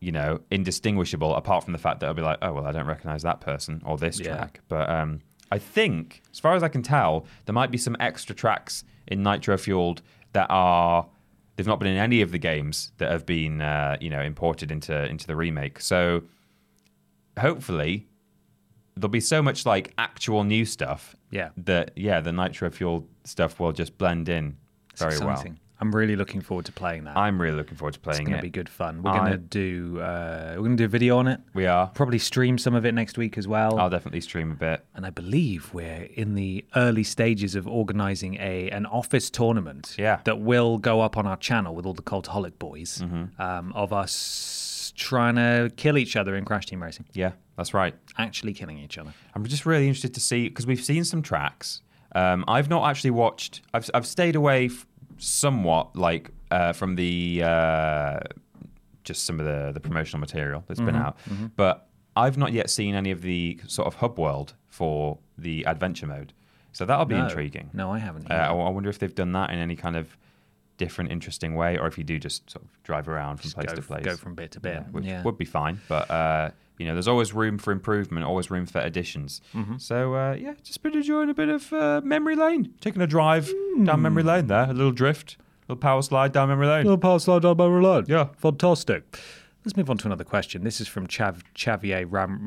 [0.00, 1.34] you know, indistinguishable.
[1.34, 3.80] Apart from the fact that I'll be like, oh well, I don't recognize that person
[3.86, 4.36] or this Yeah.
[4.36, 4.60] track.
[4.68, 8.34] But um, I think, as far as I can tell, there might be some extra
[8.34, 11.06] tracks in Nitro Fueled that are.
[11.56, 14.70] They've not been in any of the games that have been, uh, you know, imported
[14.70, 15.80] into into the remake.
[15.80, 16.22] So
[17.38, 18.06] hopefully
[18.94, 21.50] there'll be so much like actual new stuff Yeah.
[21.58, 24.56] that yeah the nitro fuel stuff will just blend in
[24.96, 25.42] very well.
[25.80, 27.16] I'm really looking forward to playing that.
[27.18, 29.02] i'm really looking forward to playing it's to it be good fun.
[29.02, 31.40] We're I- to do uh, we're going to do a video on it.
[31.54, 33.78] we are Probably stream some of it next week as well.
[33.78, 38.34] i'll definitely stream a bit and I believe we're in the early stages of organizing
[38.40, 40.20] a an office tournament Yeah.
[40.24, 43.40] that will go up on our channel with all the Cultaholic boys Mm-hmm.
[43.42, 47.04] um, of us trying to kill each other in Crash Team Racing.
[47.12, 49.12] yeah that's right Actually killing each other.
[49.34, 51.82] i'm just really interested to see because we've seen some tracks
[52.14, 54.86] um, i've not actually watched i've, I've stayed away f-
[55.18, 58.20] somewhat like uh, from the uh,
[59.04, 61.16] just some of the, the promotional material that's been out
[61.56, 66.06] but i've not yet seen any of the sort of hub world for the adventure
[66.06, 66.32] mode
[66.72, 67.24] so that'll be No.
[67.24, 68.30] intriguing No, I haven't.
[68.30, 68.48] Uh, I.
[68.48, 70.14] I wonder if they've done that in any kind of
[70.76, 73.68] different, interesting way, or if you do just sort of drive around from Just place
[73.70, 74.04] go, to place.
[74.04, 74.74] go from bit to bit.
[74.74, 75.22] Yeah, which yeah.
[75.22, 75.80] would be fine.
[75.88, 79.40] But uh, you know, there's always room for improvement, always room for additions.
[79.54, 79.78] Mm-hmm.
[79.78, 83.50] So uh, yeah, just been enjoying a bit of uh, memory lane, taking a drive
[83.82, 85.36] down memory lane there, a little drift,
[85.68, 86.80] a little power slide down memory lane.
[86.82, 88.04] a Little power slide down memory lane.
[88.08, 88.28] Yeah.
[88.36, 89.18] Fantastic.
[89.66, 90.62] Let's move on to another question.
[90.62, 92.38] This is from Chav, Xavier Ram.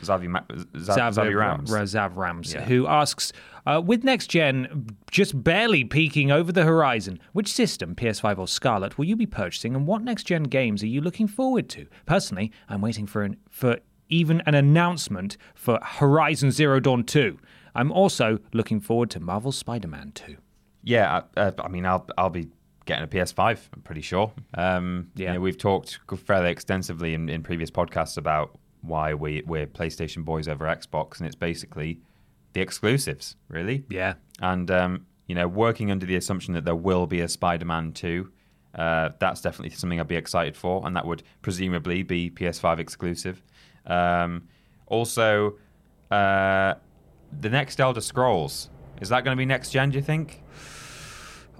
[0.00, 0.42] Zavi, Ma-
[0.76, 1.72] Zav, Rams.
[1.72, 2.66] Ra- Zav Rams, Yeah.
[2.66, 3.32] who asks,
[3.66, 8.96] uh, with next gen just barely peeking over the horizon, which system, PS5 or Scarlett,
[8.96, 11.88] will you be purchasing, and what next gen games are you looking forward to?
[12.06, 17.40] Personally, I'm waiting for an, for even an announcement for Horizon Zero Dawn 2.
[17.74, 20.36] I'm also looking forward to Marvel's Spider-Man 2.
[20.84, 22.50] Yeah, I, uh, I mean, I'll I'll be
[22.90, 23.58] getting a PS5.
[23.74, 24.32] I'm pretty sure.
[24.54, 25.28] Um, Yeah.
[25.28, 30.24] you know, we've talked fairly extensively in, in previous podcasts about why we we're PlayStation
[30.24, 32.00] boys over Xbox, and it's basically
[32.52, 33.84] the exclusives, really.
[33.90, 34.14] Yeah.
[34.40, 38.30] And um, you know, working under the assumption that there will be a Spider-Man 2,
[38.74, 43.42] uh, that's definitely something I'd be excited for, and that would presumably be PS5 exclusive.
[43.86, 44.48] Um,
[44.86, 45.56] also,
[46.10, 46.74] uh,
[47.40, 49.90] the next Elder Scrolls is that going to be next gen?
[49.90, 50.42] Do you think?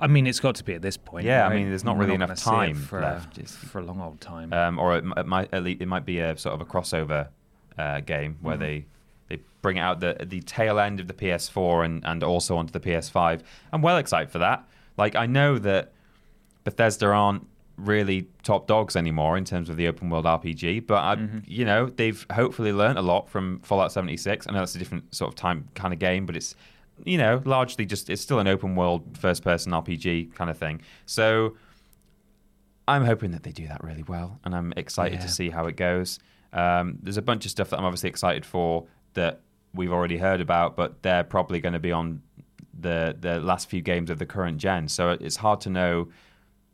[0.01, 1.27] I mean, it's got to be at this point.
[1.27, 3.39] Yeah, I mean, there's not We're really gonna enough time for, left.
[3.39, 4.53] A, for a long old time.
[4.53, 7.29] um, or it, it might at least it might be a sort of a crossover
[7.79, 8.63] uh, game where Mm-hmm.
[8.63, 8.87] they
[9.29, 12.73] they bring it out the the tail end of the PS4 and and also onto
[12.73, 13.43] the PS5.
[13.73, 14.67] I'm well excited for that.
[14.97, 15.93] Like I know that
[16.65, 21.17] Bethesda aren't really top dogs anymore in terms of the open world RPG, but I,
[21.17, 21.39] Mm-hmm.
[21.47, 24.47] you know they've hopefully learned a lot from Fallout 76.
[24.47, 26.55] I know that's a different sort of time kind of game, but it's
[27.05, 30.81] you know largely just it's still an open world first person RPG kind of thing.
[31.07, 31.57] So
[32.89, 35.27] I'm hoping that they do that really well, and I'm excited Yeah.
[35.27, 36.19] to see how it goes.
[36.53, 39.41] Um, there's a bunch of stuff that I'm obviously excited for that
[39.73, 42.23] we've already heard about, but they're probably going to be on
[42.79, 46.09] the the last few games of the current gen, so it's hard to know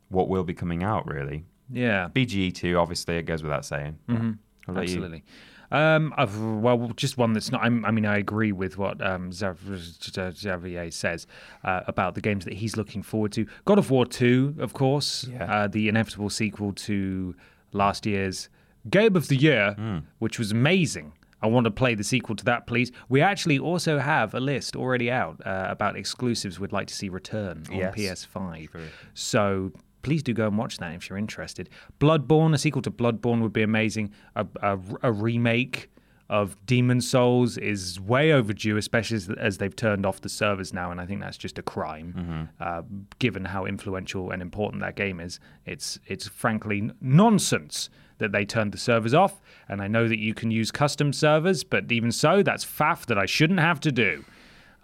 [0.09, 1.43] what will be coming out really.
[1.71, 2.07] yeah.
[2.13, 3.99] BGE two, obviously, it goes without saying.
[4.09, 4.71] Mm-hmm.
[4.71, 5.21] About you?
[5.71, 7.61] Um, I've, well, just one that's not.
[7.63, 11.27] I'm, I mean, I agree with what um, Xavier says
[11.63, 13.45] uh, about the games that he's looking forward to.
[13.65, 15.43] God of War 2, of course, Yeah.
[15.51, 17.35] uh, the inevitable sequel to
[17.73, 18.49] last year's
[18.89, 19.97] Game of the Year, Hmm.
[20.19, 21.13] which was amazing.
[21.41, 22.91] I want to play the sequel to that, please.
[23.09, 27.09] We actually also have a list already out uh, about exclusives we'd like to see
[27.09, 27.93] return on Yes.
[27.95, 28.69] PS5.
[29.13, 29.71] So
[30.07, 31.69] please do go and watch that if you're interested.
[31.99, 34.09] Bloodborne, a sequel to Bloodborne would be amazing.
[34.37, 35.89] A, a, a remake
[36.29, 40.91] of Demon's Souls is way overdue, especially as, as they've turned off the servers now,
[40.91, 42.83] and I think that's just a crime, uh,
[43.19, 45.41] given how influential and important that game is.
[45.65, 47.89] It's it's frankly nonsense
[48.19, 51.65] that they turned the servers off, and I know that you can use custom servers,
[51.65, 54.23] but even so, that's faff that I shouldn't have to do.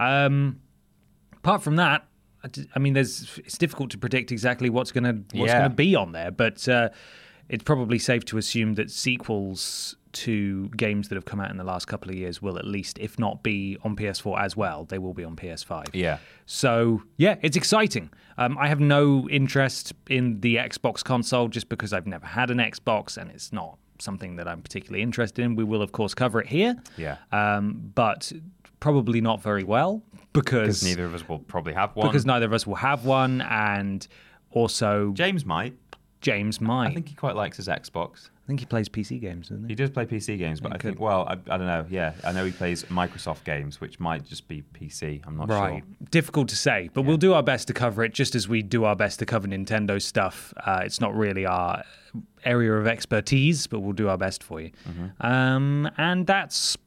[0.02, 0.60] Um,
[1.38, 2.08] apart from that,
[2.76, 5.62] I mean, there's it's difficult to predict exactly what's gonna what's Yeah.
[5.62, 6.90] gonna be on there, but uh,
[7.50, 11.64] it's probably safe to assume that sequels to games that have come out in the
[11.64, 15.00] last couple of years will at least, if not be on PS4 as well, they
[15.00, 15.86] will be on PS5.
[15.94, 16.20] Yeah.
[16.46, 18.12] So yeah, it's exciting.
[18.38, 22.58] Um, I have no interest in the Xbox console just because I've never had an
[22.60, 25.56] Xbox and it's not something that I'm particularly interested in.
[25.56, 26.76] We will of course cover it here.
[26.98, 27.18] Yeah.
[27.32, 28.32] Um, but
[28.84, 32.08] probably not very well because neither of us will probably have one.
[32.08, 34.08] because neither of us will have one, and
[34.52, 35.74] also James might.
[36.20, 36.90] James might.
[36.92, 38.30] I think he quite likes his Xbox.
[38.44, 39.76] I think he plays PC games, doesn't He he?
[39.76, 41.86] does play PC games, but I think, well, I, I don't know.
[41.90, 45.22] Yeah, I know he plays Microsoft games, which might just be PC.
[45.26, 45.82] I'm not Right.
[45.84, 46.08] sure.
[46.12, 48.84] Difficult to say, but we'll do our best to cover it just as we do
[48.86, 50.54] our best to cover Nintendo stuff.
[50.66, 51.84] Uh, it's not really our
[52.46, 54.72] area of expertise, but we'll do our best for you.
[54.90, 55.26] Mm-hmm.
[55.26, 56.78] Um, and that's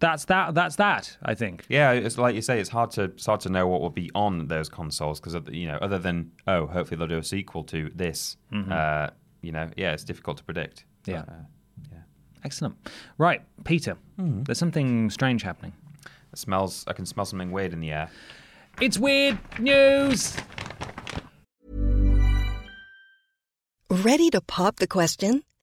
[0.00, 0.54] that's that.
[0.54, 1.16] That's that.
[1.22, 1.64] I think.
[1.68, 4.10] Yeah, it's like you say, it's hard to it's hard to know what will be
[4.14, 7.90] on those consoles because you know, other than oh, hopefully they'll do a sequel to
[7.94, 8.36] this.
[8.52, 9.08] Uh,
[9.42, 10.84] you know, yeah, it's difficult to predict.
[11.04, 11.20] But, Yeah.
[11.20, 11.32] uh,
[11.92, 11.98] yeah.
[12.44, 12.76] Excellent.
[13.18, 13.96] Right, Peter.
[14.18, 14.42] Mm-hmm.
[14.44, 15.72] There's something strange happening.
[16.32, 16.84] It smells.
[16.86, 18.10] I can smell something weird in the air.
[18.80, 20.36] It's weird news.
[23.90, 25.42] Ready to pop the question?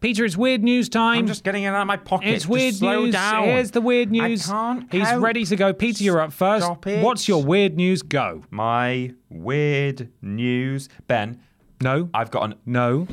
[0.00, 1.18] Peter, it's weird news time.
[1.20, 2.28] I'm just getting it out of my pocket.
[2.28, 3.14] It's Just weird slow news.
[3.14, 3.44] down.
[3.44, 4.46] Here's the weird I news.
[4.46, 5.22] can't He's count.
[5.22, 5.72] ready to go.
[5.72, 6.64] Peter, you're up first.
[6.64, 7.02] Stop it.
[7.02, 8.02] What's your weird news?
[8.02, 8.44] Go.
[8.50, 11.40] My weird news, Ben.
[11.80, 12.10] No.
[12.14, 13.08] I've got an No.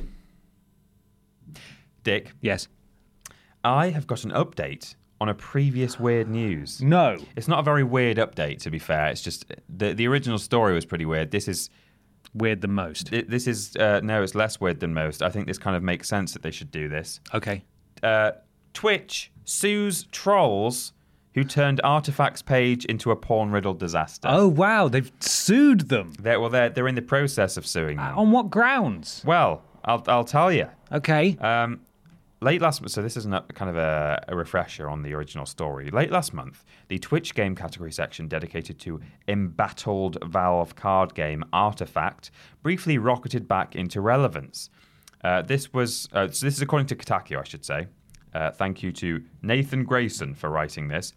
[2.04, 2.34] Dick.
[2.42, 2.68] Yes.
[3.64, 6.82] I have got an update on a previous weird news.
[6.84, 7.18] No.
[7.36, 9.08] It's not a very weird update, to be fair.
[9.08, 11.32] It's just the the original story was pretty weird.
[11.32, 11.70] This is
[12.36, 13.10] Weird the most.
[13.10, 15.24] thi- this is uh, no, it's less weird than most.
[15.24, 17.20] I think this kind of makes sense that they should do this.
[17.34, 17.64] Okay.
[18.04, 18.32] Uh,
[18.74, 20.92] Twitch sues trolls
[21.34, 24.28] who turned Artifacts page into a porn riddled disaster.
[24.30, 26.14] Oh wow, they've sued them.
[26.20, 28.18] They're, well, they're they're in the process of suing them.
[28.18, 29.22] On what grounds?
[29.26, 30.68] Well, I'll I'll tell you.
[30.92, 31.38] Okay.
[31.38, 31.82] Um,
[32.46, 35.48] late last month, so this is a kind of a, a refresher on the original
[35.48, 35.90] story.
[35.90, 42.30] Late last month, the Twitch game category section dedicated to embattled Valve card game Artifact
[42.62, 44.70] briefly rocketed back into relevance.
[45.24, 47.88] Uh, this was uh, so this is according to Kotaku, I should say.
[48.34, 51.14] Uh, thank you to Nathan Grayson for writing this.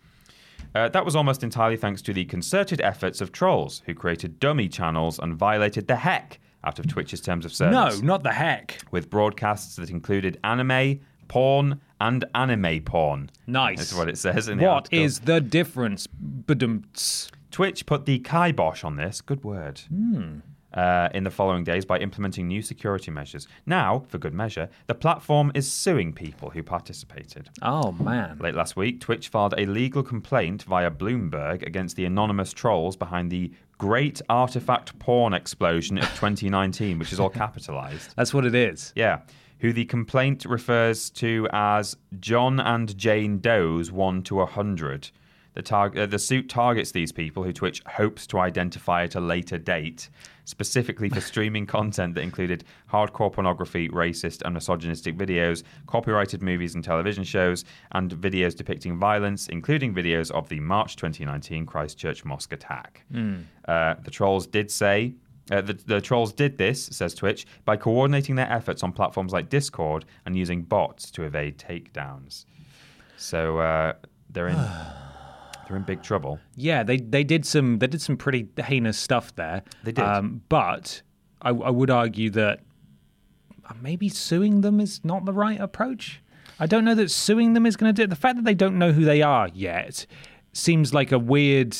[0.74, 4.68] Uh, that was almost entirely thanks to the concerted efforts of trolls who created dummy
[4.68, 8.00] channels and violated the heck out of Twitch's terms of service.
[8.00, 8.78] no, not the heck.
[8.90, 13.30] with broadcasts that included anime, porn, and anime porn.
[13.46, 13.78] Nice.
[13.78, 14.98] That's what it says in the What article.
[15.00, 16.06] is the difference?
[16.46, 17.30] Badumts.
[17.50, 19.20] Twitch put the kibosh on this.
[19.20, 19.80] Good word.
[19.88, 20.38] Hmm.
[20.74, 23.48] uh, in the following days by implementing new security measures.
[23.64, 27.48] Now, for good measure, the platform is suing people who participated.
[27.62, 28.38] Oh man.
[28.38, 33.30] Late last week, Twitch filed a legal complaint via Bloomberg against the anonymous trolls behind
[33.32, 38.12] the Great Artifact Porn Explosion of 2019, which is all capitalized.
[38.16, 38.92] That's what it is.
[38.94, 39.20] Yeah.
[39.60, 45.10] Who the complaint refers to as John and Jane Doe's 1 to 100.
[45.54, 49.20] The, tar- uh, the suit targets these people who Twitch hopes to identify at a
[49.20, 50.08] later date,
[50.44, 56.84] specifically for streaming content that included hardcore pornography, racist and misogynistic videos, copyrighted movies and
[56.84, 63.04] television shows, and videos depicting violence, including videos of the March 2019 Christchurch mosque attack.
[63.66, 65.14] Uh, the trolls did say
[65.50, 69.48] uh, the, the trolls did this, says Twitch, by coordinating their efforts on platforms like
[69.48, 72.44] Discord and using bots to evade takedowns.
[73.16, 73.94] So uh,
[74.30, 74.56] they're in
[75.68, 76.38] they're in big trouble.
[76.56, 79.62] Yeah, they they did some they did some pretty heinous stuff there.
[79.84, 80.04] They did.
[80.04, 81.02] Um, but
[81.42, 82.60] I, I would argue that
[83.68, 86.22] uh, maybe suing them is not the right approach.
[86.60, 88.10] I don't know that suing them is going to do it.
[88.10, 90.06] The fact that they don't know who they are yet
[90.52, 91.76] seems like a weird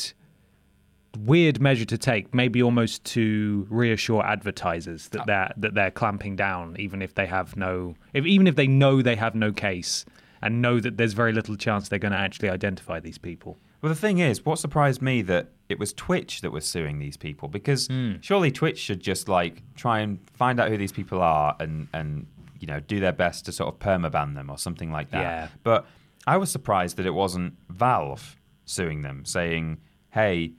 [1.17, 6.75] weird measure to take maybe almost to reassure advertisers that they're that they're clamping down
[6.79, 10.05] even if they have no if, even if they know they have no case
[10.41, 13.89] and know that there's very little chance they're going to actually identify these people Well,
[13.89, 17.47] the thing is, what surprised me that it was Twitch that was suing these people
[17.49, 18.13] because Hmm.
[18.21, 22.27] surely Twitch should just like try and find out who these people are and and
[22.59, 25.21] you know do their best to sort of permaban them or something like that.
[25.21, 25.47] Yeah.
[25.63, 25.85] But
[26.27, 29.77] I was surprised that it wasn't Valve suing them, saying,
[30.11, 30.51] "Hey,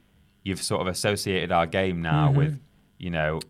[0.45, 2.39] you've sort of associated our game now Mm-hmm.
[2.39, 2.61] with
[2.99, 3.41] you know."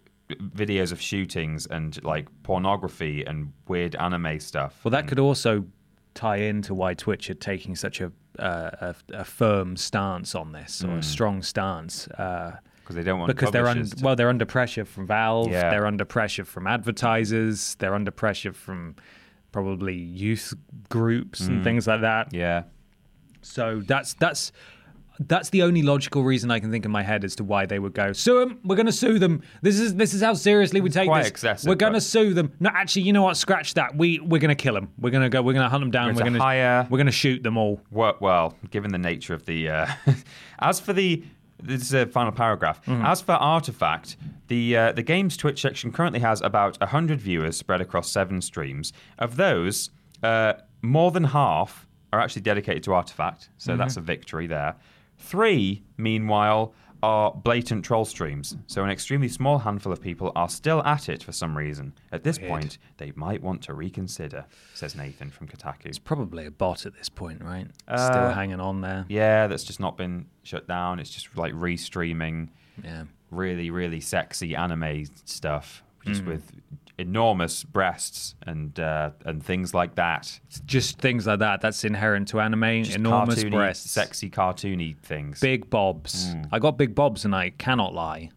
[0.55, 5.65] videos of shootings and like pornography and weird anime stuff Well, that could also
[6.15, 10.85] tie into why Twitch are taking such a uh, a, a firm stance on this
[10.85, 12.07] or a strong stance.
[12.09, 15.51] Uh, because they don't want because they're publishers to- well, they're under pressure from Valve.
[15.51, 15.69] Yeah.
[15.69, 17.75] They're under pressure from advertisers.
[17.81, 18.95] They're under pressure from
[19.51, 20.55] probably youth
[20.91, 22.33] groups and things like that.
[22.33, 22.63] yeah
[23.43, 24.53] So that's that's
[25.27, 27.79] that's the only logical reason I can think in my head as to why they
[27.79, 28.59] would go sue them.
[28.65, 29.43] We're going to sue them.
[29.61, 31.31] This is this is how seriously we take quite this.
[31.31, 32.53] excessive, we're going to sue them.
[32.59, 33.37] No, actually, you know what?
[33.37, 33.95] Scratch that.
[33.95, 34.91] We we're going to kill them.
[34.99, 35.43] We're going to go.
[35.43, 36.15] We're going to hunt them down.
[36.15, 37.81] We're going to hire- We're going to shoot them all.
[37.91, 39.69] Well, well, given the nature of the.
[39.69, 39.87] Uh,
[40.61, 41.23] as for the.
[41.63, 42.81] This is a final paragraph.
[42.89, 44.17] As for Artifact,
[44.49, 48.95] the uh, the game's Twitch section currently has about 100 viewers spread across seven streams.
[49.19, 49.91] Of those,
[50.23, 54.75] uh, more than half are actually dedicated to Artifact, so that's a victory there.
[55.21, 60.83] Three, meanwhile, are blatant troll streams, so an extremely small handful of people are still
[60.85, 61.95] at it for some reason.
[62.13, 65.87] At this point, they might want to reconsider, says Nathan from Kotaku.
[65.87, 67.67] It's probably a bot at this point, right?
[67.89, 69.07] Uh, Still hanging on there.
[69.09, 70.99] Yeah, that's just not been shut down.
[71.01, 72.49] It's just like restreaming
[72.85, 73.05] Yeah.
[73.31, 76.53] really, really sexy anime stuff, just with
[77.01, 80.39] enormous breasts and uh, and things like that.
[80.67, 81.61] Just things like that.
[81.61, 82.85] That's inherent to anime.
[82.85, 83.91] Just Enormous cartoony, breasts.
[83.91, 85.41] sexy, cartoony things.
[85.41, 86.33] Big bobs.
[86.33, 86.43] Hmm.
[86.53, 88.31] I got big bobs and I cannot lie.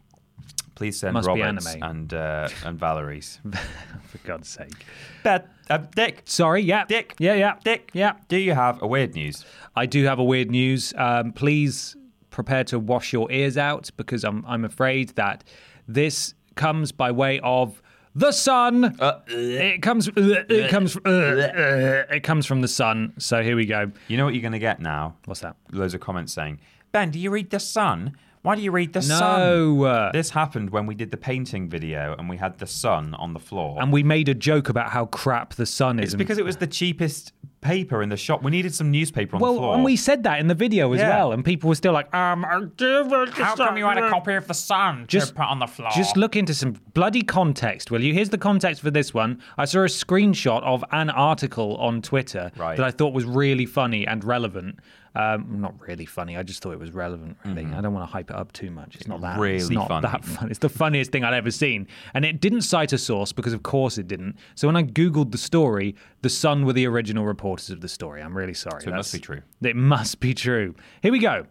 [0.75, 1.83] Please send Must Robert's anime.
[1.83, 3.39] and uh, and Valerie's.
[4.07, 4.85] For God's sake.
[5.23, 6.85] Bet, uh, Dick, Sorry, yeah.
[6.85, 7.55] Dick, Yeah, yeah.
[7.63, 8.13] Dick, Yeah.
[8.27, 9.45] Do you have a weird news?
[9.75, 10.91] I do have a weird news.
[10.97, 11.95] Um, please
[12.31, 15.43] prepare to wash your ears out because I'm I'm afraid that
[15.87, 17.81] this comes by way of
[18.15, 18.85] the sun.
[18.99, 19.21] Uh, uh.
[19.29, 20.07] it comes.
[20.07, 20.11] Uh,
[20.49, 20.97] it comes.
[21.05, 23.13] it comes from the sun.
[23.17, 23.91] So here we go.
[24.07, 25.15] You know what you're going to get now?
[25.25, 25.55] What's that?
[25.71, 26.59] Loads of comments saying,
[26.91, 28.17] "Ben, do you read the Sun?
[28.41, 29.19] Why do you read the No.
[29.19, 33.13] Sun?" uh, This happened when we did the painting video and we had the sun
[33.15, 33.81] on the floor.
[33.81, 36.13] and we made a joke about how crap the sun is.
[36.13, 37.31] it's because it was the cheapest
[37.63, 38.43] paper in the shop.
[38.43, 39.73] We needed some newspaper on well, the floor.
[39.75, 41.09] and we said that in the video as Yeah.
[41.17, 44.09] well, and people were still like, um, I do read How come you had a
[44.09, 45.89] copy of the Sun Just- to put on the floor?
[45.95, 48.13] Just look into some bloody context, will you?
[48.13, 49.39] Here's the context for this one.
[49.57, 52.77] I saw a screenshot of an article on Twitter Right.
[52.77, 54.79] that I thought was really funny and relevant.
[55.15, 56.37] Um, not really funny.
[56.37, 57.37] I just thought it was relevant.
[57.45, 58.95] Really, I don't want to hype it up too much.
[58.95, 59.33] It's not that.
[59.39, 59.73] it's Mm-hmm.
[59.73, 60.07] really not funny.
[60.07, 60.49] that fun.
[60.49, 63.61] It's the funniest thing I'd ever seen, and it didn't cite a source because, of
[63.61, 64.37] course, it didn't.
[64.55, 68.23] So when I googled the story, the Sun were the original reporters of the story.
[68.23, 68.81] I'm really sorry.
[68.81, 69.41] So it must be true.
[69.61, 70.73] It must be true.
[71.03, 71.45] Here we go.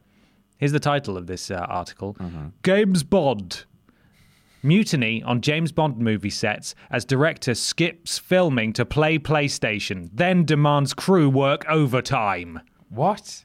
[0.58, 2.46] Here's the title of this uh, article: Mm-hmm.
[2.64, 3.64] James Bond.
[4.64, 10.94] Mutiny on James Bond movie sets as director skips filming to play PlayStation, then demands
[10.94, 12.60] crew work overtime.
[12.88, 13.44] what?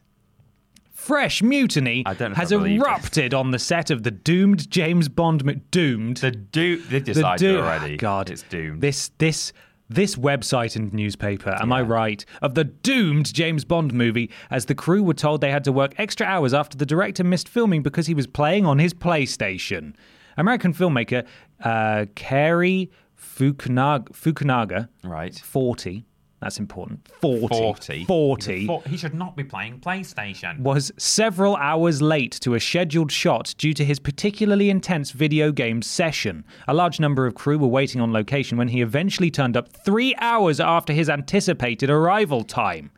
[0.98, 2.86] Fresh mutiny I don't know if has I believe this.
[2.88, 7.12] erupted on the set of the doomed James Bond mo- doomed The do they the
[7.14, 7.96] decided doo- already?
[7.96, 8.80] God, it's doomed.
[8.82, 9.52] This this
[9.88, 14.74] this website and newspaper, am I right, of the doomed James Bond movie, as the
[14.74, 18.06] crew were told they had to work extra hours after the director missed filming because
[18.06, 19.94] he was playing on his PlayStation.
[20.36, 21.24] American filmmaker
[21.64, 25.34] uh, Cary Fukunaga, Fukunaga, Right.
[25.38, 26.04] 40.
[26.40, 27.08] That's important.
[27.20, 28.04] 40.
[28.04, 28.04] 40.
[28.04, 28.58] 40.
[28.58, 30.60] He's a he should not be playing PlayStation.
[30.60, 35.82] was several hours late to a scheduled shot due to his particularly intense video game
[35.82, 36.44] session.
[36.68, 40.14] A large number of crew were waiting on location when he eventually turned up three
[40.18, 42.90] hours after his anticipated arrival time.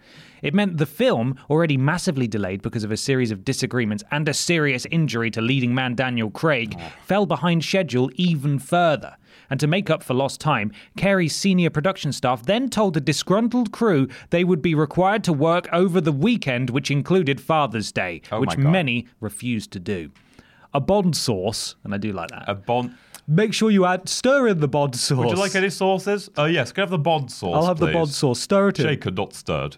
[0.42, 4.34] It meant the film, already massively delayed because of a series of disagreements and a
[4.34, 6.92] serious injury to leading man Daniel Craig, oh.
[7.04, 9.16] fell behind schedule even further.
[9.50, 13.72] And to make up for lost time, Cary's senior production staff then told the disgruntled
[13.72, 18.40] crew they would be required to work over the weekend, which included Father's Day, Oh
[18.40, 20.10] which many refused to do.
[20.72, 22.44] A Bond sauce, and I do like that.
[22.46, 22.94] A Bond.
[23.26, 25.18] Make sure you add stir in the Bond sauce.
[25.18, 26.30] Would you like any sauces?
[26.36, 27.54] Oh yes, can I have the Bond sauce?
[27.54, 27.94] I'll have the please?
[27.94, 28.40] Bond sauce.
[28.40, 28.86] Stir it in.
[28.86, 29.76] Shaken, not stirred.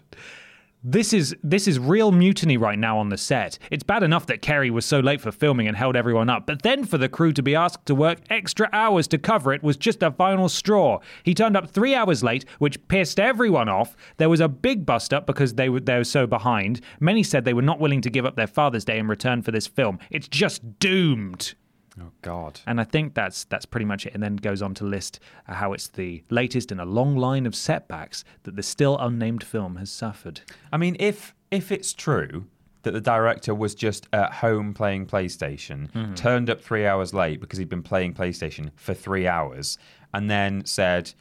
[0.85, 3.57] This is this is real mutiny right now on the set.
[3.71, 6.61] It's bad enough that Cary was so late for filming and held everyone up, but
[6.61, 9.77] then for the crew to be asked to work extra hours to cover it was
[9.77, 10.99] just a final straw.
[11.23, 13.95] He turned up three hours late, which pissed everyone off.
[14.17, 16.81] There was a big bust up because they were they were so behind.
[16.99, 19.51] Many said they were not willing to give up their Father's Day in return for
[19.51, 19.99] this film.
[20.11, 21.55] It's just doomed.
[21.99, 22.59] Oh God.
[22.65, 24.13] And I think that's that's pretty much it.
[24.13, 27.45] And then goes on to list uh, how it's the latest in a long line
[27.45, 30.41] of setbacks that the still unnamed film has suffered.
[30.71, 32.45] I mean, if if it's true
[32.81, 36.15] that the director was just at home playing PlayStation, Mm-hmm.
[36.15, 39.77] turned up three hours late because he'd been playing PlayStation for three hours,
[40.13, 41.13] and then said,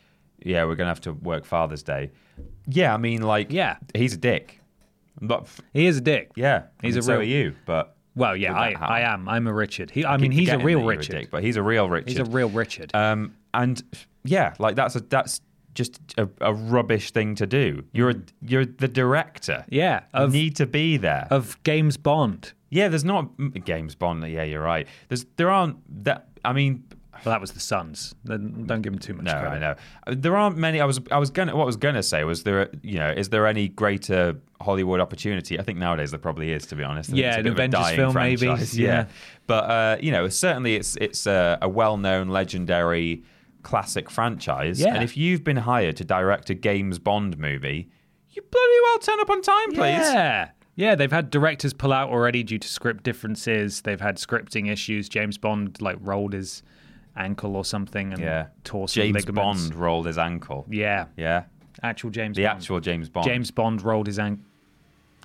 [0.43, 2.11] "Yeah, we're gonna have to work Father's Day."
[2.67, 3.77] Yeah, I mean, like, Yeah.
[3.95, 4.61] he's a dick.
[5.21, 6.31] But He is a dick.
[6.35, 8.75] yeah, I He's mean, a so real- are you, but Well, yeah, I.
[8.79, 9.29] I am.
[9.29, 9.91] I'm a Richard.
[9.91, 11.13] He, I keep mean, he's a real Richard.
[11.13, 12.09] dick, but he's a real Richard.
[12.09, 12.95] He's a real Richard.
[12.95, 13.83] Um, and
[14.25, 15.41] yeah, like that's a that's
[15.75, 17.83] just a, a rubbish thing to do.
[17.93, 19.65] You're a, you're the director.
[19.69, 21.27] yeah, you need to be there.
[21.31, 22.53] of James Bond.
[22.69, 23.31] yeah, there's not
[23.65, 24.23] James Bond.
[24.29, 24.87] Yeah, you're right.
[25.09, 26.29] There's there aren't that.
[26.45, 26.85] I mean,
[27.25, 28.15] Well, that was the Suns.
[28.25, 29.57] Don't give them too much no, credit.
[29.57, 29.59] I
[30.11, 30.81] know there aren't many.
[30.81, 32.69] I was I was gonna what I was gonna say was there.
[32.83, 35.59] You know, is there any greater Hollywood opportunity?
[35.59, 36.67] I think nowadays there probably is.
[36.67, 38.47] To be honest, Yeah, an bit of a Avengers film, maybe.
[38.47, 39.07] franchise, Yeah.
[39.47, 43.23] but uh, you know, certainly it's it's a, a well-known, legendary,
[43.63, 44.81] classic franchise.
[44.81, 44.95] Yeah.
[44.95, 47.89] And if you've been hired to direct a James Bond movie,
[48.31, 50.13] you bloody well turn up on time, please.
[50.13, 50.51] Yeah.
[50.75, 53.83] Yeah, they've had directors pull out already due to script differences.
[53.83, 55.07] They've had scripting issues.
[55.07, 56.63] James Bond like rolled his
[57.17, 58.47] ankle or something and Yeah.
[58.65, 59.69] tore some James ligaments.
[59.69, 60.67] Bond rolled his ankle.
[60.71, 61.45] Yeah, Yeah.
[61.83, 62.37] actual James.
[62.37, 62.57] The Bond.
[62.59, 63.27] actual James Bond.
[63.27, 64.45] James Bond rolled his ankle.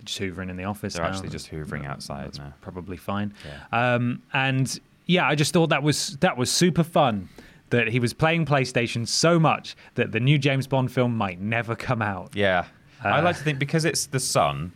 [0.04, 0.94] Just hoovering in the office.
[0.94, 1.10] They're now.
[1.10, 2.54] actually just hoovering outside That's now.
[2.62, 3.34] probably fine.
[3.72, 7.30] Um, and yeah, I just thought that was that was super fun.
[7.72, 11.76] That he was playing PlayStation so much that the new James Bond film might never
[11.76, 12.34] come out.
[12.36, 12.66] Yeah.
[13.04, 14.72] Uh, I like to think because it's the Sun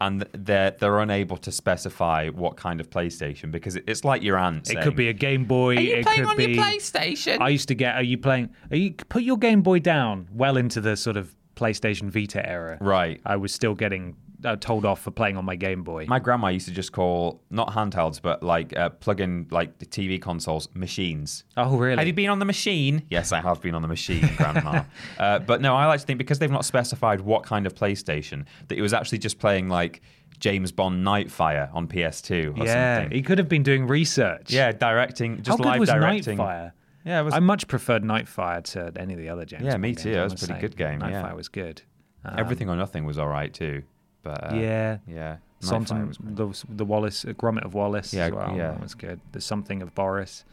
[0.00, 4.70] and they're they're unable to specify what kind of PlayStation because it's like your aunt.
[4.70, 5.76] It could be a Game Boy.
[5.76, 7.40] Are it could be, your PlayStation?
[7.40, 7.94] I used to get.
[7.94, 8.50] Are you playing?
[8.70, 10.28] Are you put your Game Boy down?
[10.32, 12.78] Well into the sort of PlayStation Vita era.
[12.80, 13.20] Right.
[13.26, 16.06] I was still getting uh, told off for playing on my Game Boy.
[16.06, 20.20] My grandma used to just call not handhelds but like uh, plug-in like the TV
[20.20, 21.44] consoles machines.
[21.56, 21.98] oh really?
[21.98, 23.02] Have you been on the machine?
[23.10, 24.84] Yes, I have been on the machine, Grandma.
[25.18, 28.44] uh, but no, I like to think because they've not specified what kind of PlayStation
[28.68, 30.02] that it was actually just playing like
[30.38, 33.16] James Bond Nightfire on PS2 or yeah, something.
[33.16, 34.52] he could have been doing research.
[34.52, 36.38] Yeah, directing, just How live good was directing.
[36.38, 36.72] Nightfire?
[37.04, 37.34] Yeah, it was.
[37.34, 39.62] I much preferred Nightfire to any of the other James.
[39.62, 40.10] Yeah, Bond me too.
[40.10, 41.22] I That was a pretty good game, yeah.
[41.22, 41.82] Nightfire was good.
[42.24, 43.82] Um, Everything or Nothing was all right too.
[44.22, 44.98] But uh, yeah.
[45.06, 48.54] yeah, Something the the Wallace uh, Gromit of Wallace Yeah, as well.
[48.56, 48.72] yeah.
[48.72, 49.20] That was good.
[49.32, 50.44] There's something of Boris.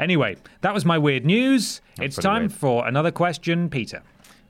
[0.00, 1.80] Anyway, that was my weird news.
[1.96, 2.52] That's it's time weird.
[2.52, 4.02] for another question, Peter.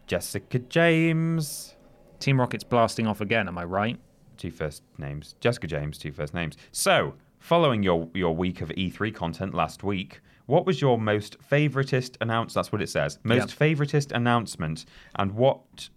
[0.07, 1.75] Jessica James.
[2.19, 3.99] Team Rocket's blasting off again, am I right?
[4.37, 5.35] Two first names.
[5.41, 6.57] Jessica James, two first names.
[6.73, 12.17] So, following your your week of E3 content last week, what was your most favoritist
[12.21, 12.55] announce?
[12.55, 13.19] That's what it says.
[13.23, 13.59] Most Yep.
[13.79, 14.85] favoritist announcement,
[15.17, 15.89] and what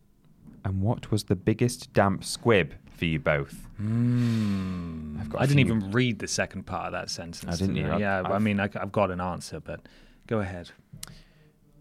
[0.64, 3.68] and what was the biggest damp squib for you both?
[3.80, 7.45] I've got a I didn't few- even read the second part of that sentence.
[7.47, 7.89] Oh, didn't you?
[7.91, 9.82] I've- Yeah, I mean, I, have got an answer, but
[10.28, 10.72] go ahead.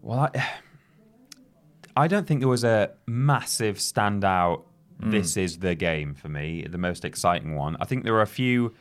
[0.01, 0.49] Well, I,
[1.97, 4.63] I don't think there was a massive standout.
[5.03, 7.75] This is the game for me, the most exciting one.
[7.79, 8.75] I think there were a few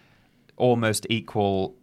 [0.58, 1.74] almost equal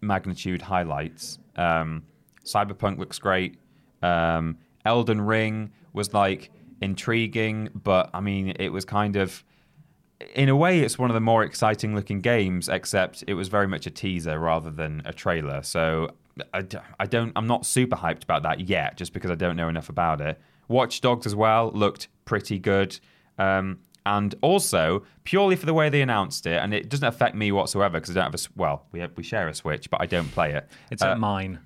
[0.00, 1.40] magnitude highlights.
[1.56, 2.04] Um,
[2.44, 3.58] Cyberpunk looks great.
[4.00, 9.44] Um, Elden Ring was like intriguing, but I mean, it was kind of.
[10.34, 13.66] In a way, it's one of the more exciting looking games, except it was very
[13.66, 15.62] much a teaser rather than a trailer.
[15.62, 16.10] So
[16.52, 19.88] I don't, I'm not super hyped about that yet, just because I don't know enough
[19.88, 20.38] about it.
[20.68, 22.98] Watch Dogs as well looked pretty good.
[23.38, 27.50] Um, and also purely for the way they announced it, and it doesn't affect me
[27.52, 30.06] whatsoever because I don't have a well, we have, we share a Switch, but I
[30.06, 30.68] don't play it.
[30.90, 31.60] It's Uh, at mine.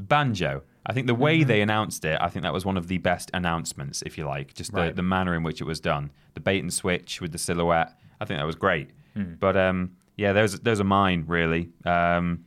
[0.00, 0.62] Banjo.
[0.86, 1.48] I think the way Mm-hmm.
[1.48, 4.54] they announced it, I think that was one of the best announcements, if you like.
[4.54, 4.96] Just the, Right.
[4.96, 7.98] the manner in which it was done, the bait and switch with the silhouette.
[8.20, 8.90] I think that was great.
[9.14, 9.34] Hmm.
[9.38, 11.70] But um, yeah, those those are mine really.
[11.84, 12.44] Um,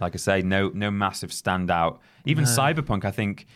[0.00, 1.98] like I say, no no massive standout.
[2.24, 3.46] Even Cyberpunk, I think,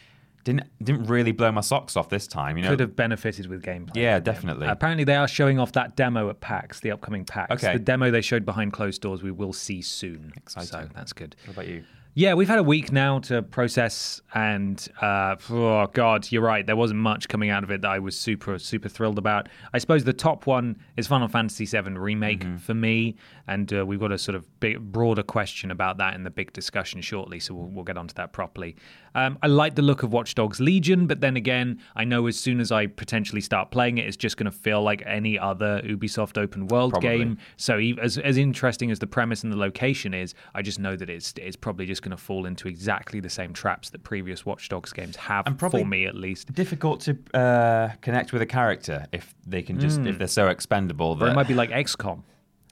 [0.44, 2.56] didn't didn't really blow my socks off this time.
[2.58, 3.96] You know, Could have benefited with gameplay.
[3.96, 4.66] Yeah, definitely.
[4.66, 7.52] Apparently, they are showing off that demo at PAX, the upcoming PAX.
[7.64, 7.72] Okay.
[7.74, 10.32] The demo they showed behind closed doors, we will see soon.
[10.36, 10.68] Exciting.
[10.68, 11.34] So that's good.
[11.46, 11.84] What about you?
[12.16, 16.64] Yeah, we've had a week now to process, and uh, oh god, you're right.
[16.64, 19.48] There wasn't much coming out of it that I was super super thrilled about.
[19.72, 23.16] I suppose the top one is Final Fantasy VII remake for me,
[23.48, 26.52] and uh, we've got a sort of big, broader question about that in the big
[26.52, 27.40] discussion shortly.
[27.40, 28.76] So we'll, we'll get onto that properly.
[29.16, 32.38] Um, I like the look of Watch Dogs Legion, but then again, I know as
[32.38, 35.80] soon as I potentially start playing it, it's just going to feel like any other
[35.84, 37.18] Ubisoft open world Probably.
[37.18, 37.38] game.
[37.56, 41.10] So as as interesting as the premise and the location is, I just know that
[41.10, 44.68] it's it's probably just going to fall into exactly the same traps that previous Watch
[44.68, 46.52] Dogs games have And probably- for me at least.
[46.54, 51.16] Difficult to uh, connect with a character if they can just if they're so expendable.
[51.16, 52.22] That, it might be like XCOM,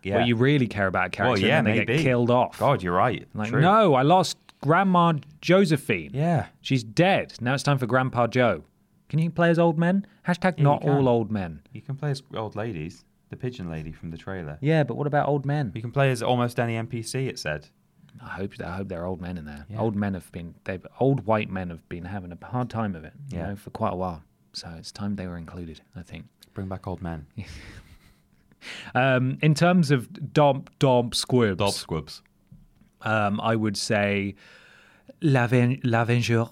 [0.04, 0.16] Yeah.
[0.16, 2.58] where you really care about a character well, yeah, and they maybe get killed off.
[2.58, 3.26] God, you're right.
[3.34, 3.60] like True.
[3.60, 6.10] no, I lost Grandma Josephine.
[6.14, 6.46] Yeah.
[6.60, 7.34] she's dead.
[7.40, 8.62] Now it's time for Grandpa Joe.
[9.08, 10.06] Can you play as old men?
[10.26, 11.60] Hashtag you not all old men.
[11.72, 14.56] You can play as old ladies, the pigeon lady from the trailer.
[14.60, 15.72] Yeah, but what about old men?
[15.74, 17.26] You can play as almost any NPC.
[17.28, 17.68] It said.
[18.24, 19.66] I hope I hope they're old men in there.
[19.76, 23.04] Old men have been they've old white men have been having a hard time of
[23.04, 23.48] it, you Yeah.
[23.48, 24.22] know, for quite a while.
[24.52, 26.26] So it's time they were included, I think.
[26.54, 27.26] Bring back old men.
[28.94, 32.22] Um, in terms of Domp Domp Squibs, domp squibs.
[33.00, 34.36] um, I would say
[35.20, 36.46] L'Aven- L'Avenger.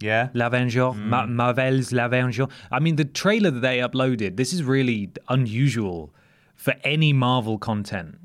[0.00, 0.28] Yeah.
[0.34, 2.48] L'Avenger, Ma- Marvel's L'Avenger.
[2.70, 6.12] I mean, the trailer that they uploaded, this is really unusual
[6.54, 8.18] for any Marvel content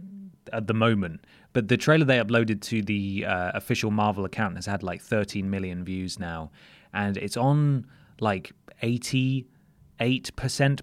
[0.52, 1.22] at the moment.
[1.60, 5.49] But the trailer they uploaded to the uh, official Marvel account has had like 13
[5.49, 6.51] million views now.
[6.93, 7.86] And it's on
[8.22, 9.45] like 88%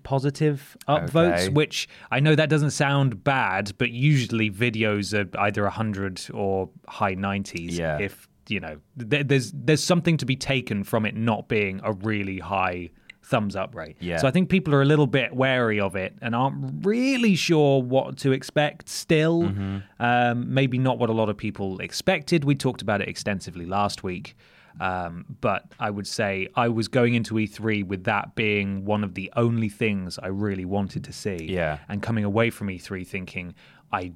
[0.03, 1.49] positive upvotes, Okay.
[1.49, 7.15] which I know that doesn't sound bad, but usually videos are either 100 or high
[7.15, 7.73] 90s.
[7.79, 7.99] Yeah.
[7.99, 8.77] If you know,
[9.11, 12.91] th- there's there's something to be taken from it not being a really high
[13.27, 13.97] thumbs up rate.
[13.99, 14.19] Yeah.
[14.19, 17.83] So I think people are a little bit wary of it and aren't really sure
[17.83, 19.43] what to expect still.
[19.43, 19.79] Mm-hmm.
[19.99, 22.45] Um, maybe not what a lot of people expected.
[22.45, 24.37] We talked about it extensively last week.
[24.79, 29.15] Um, but I would say I was going into E3 with that being one of
[29.15, 31.47] the only things I really wanted to see.
[31.49, 31.79] Yeah.
[31.89, 33.55] And coming away from E3 thinking,
[33.93, 34.13] I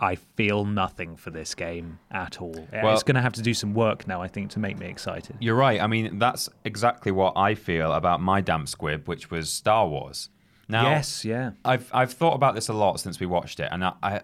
[0.00, 2.66] I feel nothing for this game at all.
[2.72, 4.86] Well- it's going to have to do some work now, I think, to make me
[4.86, 5.36] excited.
[5.40, 5.80] You're right.
[5.80, 10.30] I mean, that's exactly what I feel about my damp squib, which was Star Wars.
[10.68, 11.50] Now, yes, yeah.
[11.64, 14.20] I've I've thought about this a lot since we watched it, and I, I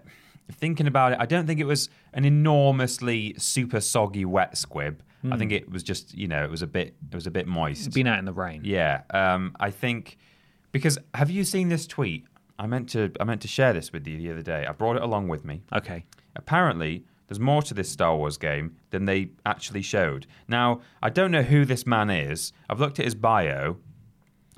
[0.53, 5.03] thinking about it, I don't think it was an enormously super soggy wet squib.
[5.31, 7.47] I think it was just you know it was a bit it was a bit
[7.47, 7.87] moist.
[7.87, 8.62] It's Been out in the rain.
[8.64, 10.16] Yeah, um, I think
[10.73, 12.25] because have you seen this tweet?
[12.61, 14.67] I meant to I meant to share this with you the other day.
[14.67, 15.63] I brought it along with me.
[15.75, 16.05] Okay.
[16.37, 20.27] Apparently, there's more to this Star Wars game than they actually showed.
[20.47, 22.53] Now, I don't know who this man is.
[22.69, 23.79] I've looked at his bio.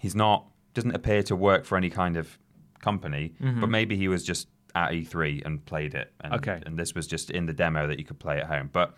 [0.01, 2.39] He's not doesn't appear to work for any kind of
[2.81, 3.61] company, mm-hmm.
[3.61, 6.13] but maybe he was just at E3 and played it.
[6.23, 6.61] And, Okay.
[6.67, 8.71] And this was just in the demo that you could play at home.
[8.73, 8.97] But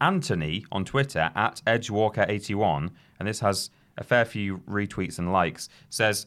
[0.00, 6.26] Anthony on Twitter at EdgeWalker81, and this has a fair few retweets and likes, says.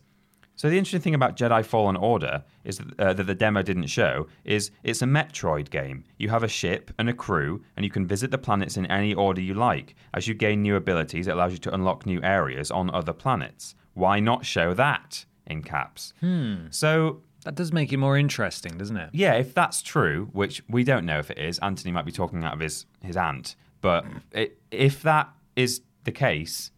[0.55, 3.87] So the interesting thing about Jedi Fallen Order is that, uh, that the demo didn't
[3.87, 6.05] show is it's a Metroid game.
[6.17, 9.13] You have a ship and a crew, and you can visit the planets in any
[9.13, 9.95] order you like.
[10.13, 13.75] As you gain new abilities, it allows you to unlock new areas on other planets.
[13.95, 16.13] Why not show that in caps?
[16.21, 16.67] Hmm.
[16.69, 19.09] So That does make it more interesting, doesn't it?
[19.13, 22.43] yeah, if that's true, which we don't know if it is, Anthony might be talking
[22.43, 23.55] out of his his aunt.
[23.81, 26.71] But it, if that is the case,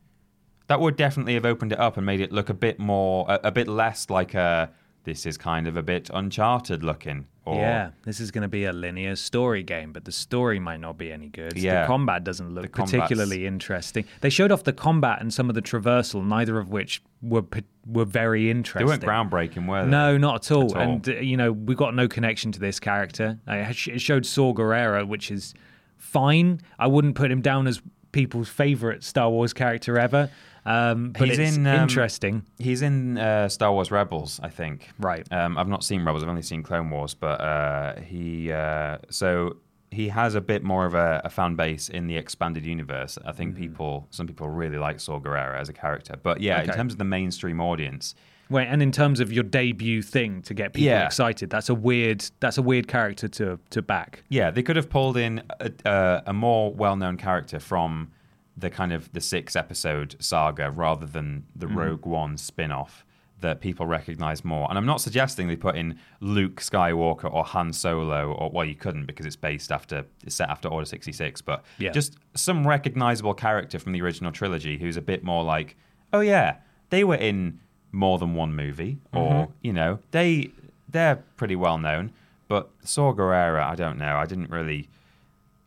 [0.68, 3.40] that would definitely have opened it up and made it look a bit more, a,
[3.46, 4.70] a bit less like a.
[5.04, 7.28] This is kind of a bit uncharted looking.
[7.46, 10.82] Or, Yeah, this is going to be a linear story game, but the story might
[10.82, 11.58] not be any good.
[11.58, 11.84] Yeah.
[11.84, 14.04] The combat doesn't look particularly interesting.
[14.20, 17.46] They showed off the combat and some of the traversal, neither of which were
[17.86, 18.86] were very interesting.
[18.86, 19.90] They weren't groundbreaking, were they?
[19.90, 20.72] No, not at all.
[20.72, 20.82] At all.
[20.96, 23.40] And uh, you know, we got no connection to this character.
[23.48, 25.54] Uh, It it showed Saw Gerrera, which is
[25.96, 26.60] fine.
[26.78, 30.30] I wouldn't put him down as people's favorite Star Wars character ever.
[30.68, 32.44] Um, but He's it's in, um, interesting.
[32.60, 34.90] He's in uh, Star Wars Rebels, I think.
[35.00, 35.26] Right.
[35.32, 36.24] Um, I've not seen Rebels.
[36.24, 39.58] I've only seen Clone Wars, but uh, he uh, so
[39.92, 43.18] he has a bit more of a, a fan base in the expanded universe.
[43.26, 46.16] I think people, some people really like Saw Gerrera as a character.
[46.22, 48.14] But yeah, in terms of the mainstream audience,
[48.50, 51.06] Wait, and in terms of your debut thing to get people Yeah.
[51.06, 54.24] excited, that's a weird that's a weird character to to back.
[54.30, 58.12] Yeah, they could have pulled in a, a, a more well-known character from
[58.58, 61.76] the kind of the six episode saga rather than the mm.
[61.76, 63.06] Rogue One spin-off
[63.40, 64.68] that people recognize more.
[64.68, 68.76] And I'm not suggesting they put in Luke Skywalker or Han Solo or well you
[68.76, 71.92] couldn't because it's based after it's set after Order 66, but Yeah.
[71.92, 75.76] just some recognizable character from the original trilogy who's a bit more like,
[76.12, 76.58] "Oh yeah,
[76.90, 77.60] they were in
[77.92, 79.52] more than one movie or, mm-hmm.
[79.62, 80.50] you know, they
[80.90, 82.12] they're pretty well known."
[82.48, 84.16] But Saw Gerrera, I don't know.
[84.18, 84.90] I didn't really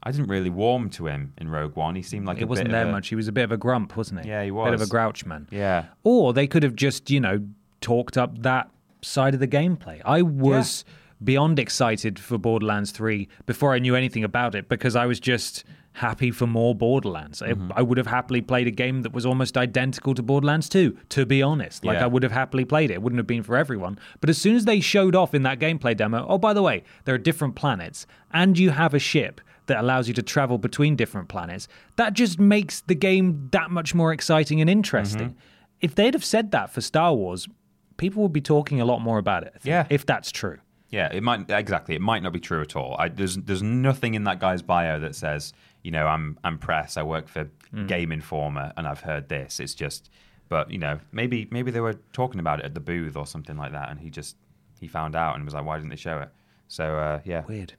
[0.03, 1.95] I didn't really warm to him in Rogue One.
[1.95, 3.09] He seemed like a It wasn't there a, much.
[3.09, 4.29] He was a bit of a grump, wasn't he?
[4.31, 5.47] Yeah, he was a Bit of a grouch man.
[5.51, 5.87] Yeah.
[6.05, 7.41] Or they could have just, you know,
[7.81, 8.71] talked up that
[9.03, 10.01] side of the gameplay.
[10.05, 10.85] I was
[11.23, 15.65] beyond excited for Borderlands 3 before I knew anything about it because I was just
[15.95, 17.43] happy for more Borderlands.
[17.43, 17.73] I- Mm-hmm.
[17.75, 21.27] I, would have happily played a game that was almost identical to Borderlands 2, to
[21.27, 21.85] be honest.
[21.85, 22.05] Like, Yeah.
[22.05, 22.95] I would have happily played it.
[22.95, 23.99] It wouldn't have been for everyone.
[24.21, 26.85] But as soon as they showed off in that gameplay demo, oh, by the way,
[27.05, 29.41] there are different planets and you have a ship
[29.71, 33.95] that allows you to travel between different planets, that just makes the game that much
[33.95, 35.31] more exciting and interesting.
[35.31, 35.39] Mm-hmm.
[35.81, 37.49] If they'd have said that for Star Wars,
[37.97, 39.53] people would be talking a lot more about it.
[39.55, 39.87] Think, Yeah.
[39.89, 40.59] If that's true.
[40.91, 41.95] Yeah, it might exactly.
[41.95, 42.97] It might not be true at all.
[42.99, 45.53] I, there's there's nothing in that guy's bio that says,
[45.83, 46.97] you know, I'm I'm press.
[46.97, 47.49] I work for
[47.87, 49.61] Game Informer, and I've heard this.
[49.61, 50.11] It's just,
[50.49, 53.57] but you know, maybe maybe they were talking about it at the booth or something
[53.57, 54.35] like that, and he just
[54.81, 56.31] he found out and was like, why didn't they show it?
[56.67, 57.75] So uh, yeah, Weird.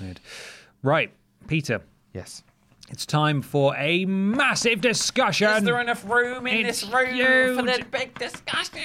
[0.00, 0.18] Weird.
[0.82, 1.12] Right,
[1.46, 1.80] Peter.
[2.12, 2.42] yes.
[2.90, 5.46] It's time for a massive discussion.
[5.50, 7.90] Is there enough room in It's this room for the huge.
[7.90, 8.80] big discussion?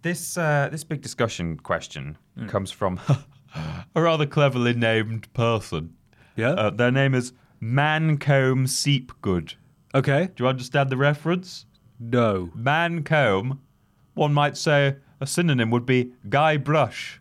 [0.00, 2.16] This uh, this big discussion question
[2.46, 2.98] comes from
[3.94, 5.92] a rather cleverly named person.
[6.36, 6.52] Yeah?
[6.52, 9.54] Uh, their name is Mancomb Seepgood.
[9.94, 10.30] Okay.
[10.34, 11.66] Do you understand the reference?
[12.00, 12.50] No.
[12.56, 13.58] Mancomb,
[14.14, 17.18] one might say a synonym would be Guybrush.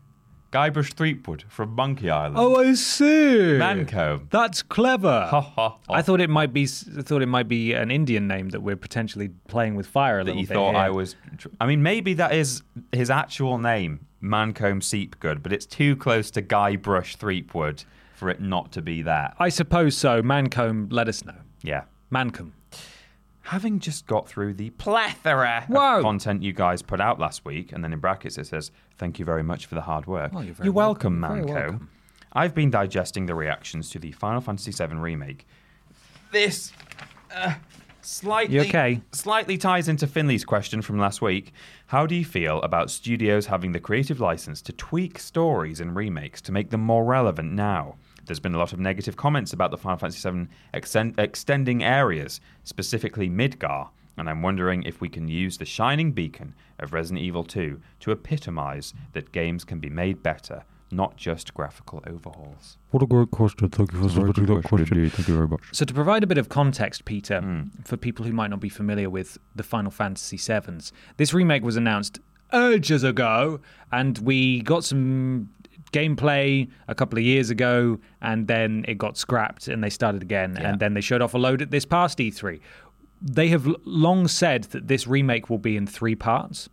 [0.57, 2.37] Guybrush Threepwood from Monkey Island.
[2.39, 3.05] Oh, I see.
[3.59, 4.27] Mancomb.
[4.31, 5.27] That's clever.
[5.29, 5.77] Ha, ha, ha.
[5.87, 6.63] I thought it might be.
[6.97, 10.23] I thought it might be an Indian name that we're potentially playing with fire a
[10.23, 10.53] that little you bit.
[10.55, 10.79] thought here.
[10.81, 11.15] I was.
[11.61, 16.41] I mean, maybe that is his actual name, Mancomb Seepgood, but it's too close to
[16.41, 17.83] Guybrush Threepwood
[18.15, 19.35] for it not to be that.
[19.37, 20.23] I suppose so.
[20.23, 21.35] Mancomb, let us know.
[21.61, 21.83] Yeah.
[22.11, 22.51] Mancomb.
[23.47, 25.97] Having just got through the plethora Whoa.
[25.99, 29.19] of content you guys put out last week, and then in brackets it says, Thank
[29.19, 30.33] you very much for the hard work.
[30.33, 31.45] You're very welcome, welcome.
[31.45, 31.53] Manco.
[31.53, 31.89] welcome.
[32.33, 35.47] I've been digesting the reactions to the Final Fantasy VII Remake.
[36.31, 36.73] This
[37.33, 37.53] uh,
[38.01, 39.01] slightly, You okay?
[39.13, 41.53] slightly ties into Finley's question from last week.
[41.87, 46.41] How do you feel about studios having the creative license to tweak stories in remakes
[46.41, 47.95] to make them more relevant now?
[48.27, 52.39] There's been a lot of negative comments about the Final Fantasy VII extend- extending areas,
[52.63, 57.43] specifically Midgar, and I'm wondering if we can use the shining beacon of Resident Evil
[57.43, 62.77] 2 to epitomize that games can be made better, not just graphical overhauls.
[62.91, 63.69] What a great question.
[63.69, 65.09] Thank you for submitting that question.
[65.09, 65.61] Thank you very much.
[65.71, 67.61] So, to provide a bit of context, Peter, Hmm.
[67.85, 71.77] for people who might not be familiar with the Final Fantasy VIIs, this remake was
[71.77, 72.19] announced
[72.53, 73.59] ages ago,
[73.91, 75.49] and we got some
[75.91, 80.57] gameplay a couple of years ago, and then it got scrapped and they started again,
[80.59, 80.69] Yeah.
[80.71, 82.59] and then they showed off a load at this past E3.
[83.21, 86.69] They have long said that this remake will be in three parts.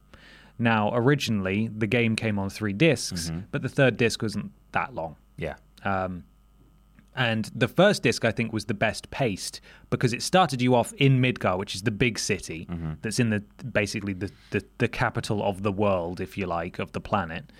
[0.59, 3.39] Now, originally, the game came on three discs, Mm-hmm.
[3.51, 5.17] but the third disc wasn't that long.
[5.37, 5.55] Yeah.
[7.17, 10.93] And the first disc, I think, was the best paced because it started you off
[10.95, 12.69] in Midgar, which is the big city
[13.03, 13.41] that's in the
[13.73, 17.53] basically the, the, the capital of the world, if you like, of the planet.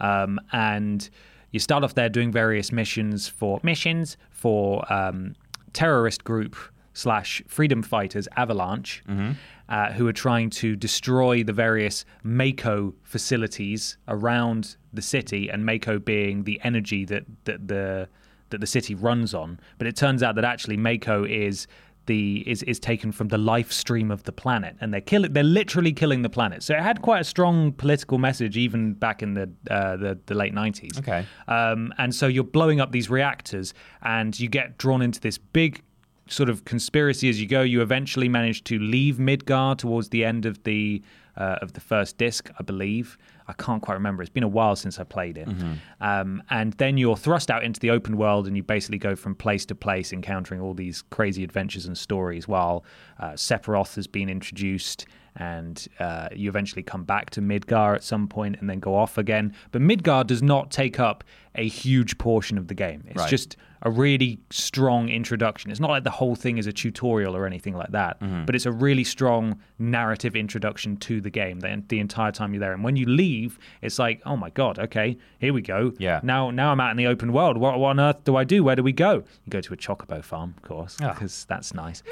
[0.00, 1.08] Um, and
[1.50, 5.34] you start off there doing various missions for missions for um,
[5.72, 6.56] terrorist group
[6.94, 9.02] slash freedom fighters Avalanche,
[9.68, 15.98] uh, who are trying to destroy the various Mako facilities around the city, and Mako
[15.98, 18.08] being the energy that that the
[18.50, 19.58] that the city runs on.
[19.78, 21.66] But it turns out that actually Mako is
[22.06, 25.32] the is is taken from the life stream of the planet, and they're killing.
[25.32, 26.62] They're literally killing the planet.
[26.62, 30.34] So it had quite a strong political message even back in the uh, the, the
[30.34, 30.98] late nineties.
[30.98, 31.26] Okay.
[31.48, 35.82] Um, and so you're blowing up these reactors, and you get drawn into this big
[36.28, 37.62] sort of conspiracy as you go.
[37.62, 41.02] You eventually manage to leave Midgar towards the end of the
[41.36, 43.16] uh, of the first disc, I believe.
[43.48, 44.22] I can't quite remember.
[44.22, 45.48] It's been a while since I played it.
[46.00, 49.34] Um, and then you're thrust out into the open world, and you basically go from
[49.34, 52.46] place to place, encountering all these crazy adventures and stories.
[52.48, 52.84] While
[53.18, 58.28] uh, Sephiroth has been introduced, and uh, you eventually come back to Midgar at some
[58.28, 59.54] point, and then go off again.
[59.70, 61.24] But Midgar does not take up
[61.54, 63.04] a huge portion of the game.
[63.08, 63.30] It's Right.
[63.30, 65.70] just a really strong introduction.
[65.70, 68.64] It's not like the whole thing is a tutorial or anything like that, but it's
[68.66, 72.72] a really strong narrative introduction to the game the, the entire time you're there.
[72.72, 75.92] And when you leave, it's like, oh my god, okay, here we go.
[75.98, 76.20] Yeah.
[76.22, 77.56] Now now I'm out in the open world.
[77.58, 78.62] What, what on earth do I do?
[78.62, 79.14] Where do we go?
[79.44, 81.12] You go to a chocobo farm, of course, Ah.
[81.14, 82.02] because that's nice.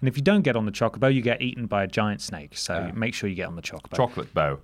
[0.00, 2.56] And if you don't get on the chocobo, you get eaten by a giant snake.
[2.56, 3.94] So make sure you get on the chocobo.
[3.96, 4.58] Chocolate bow.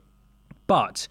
[0.69, 1.09] But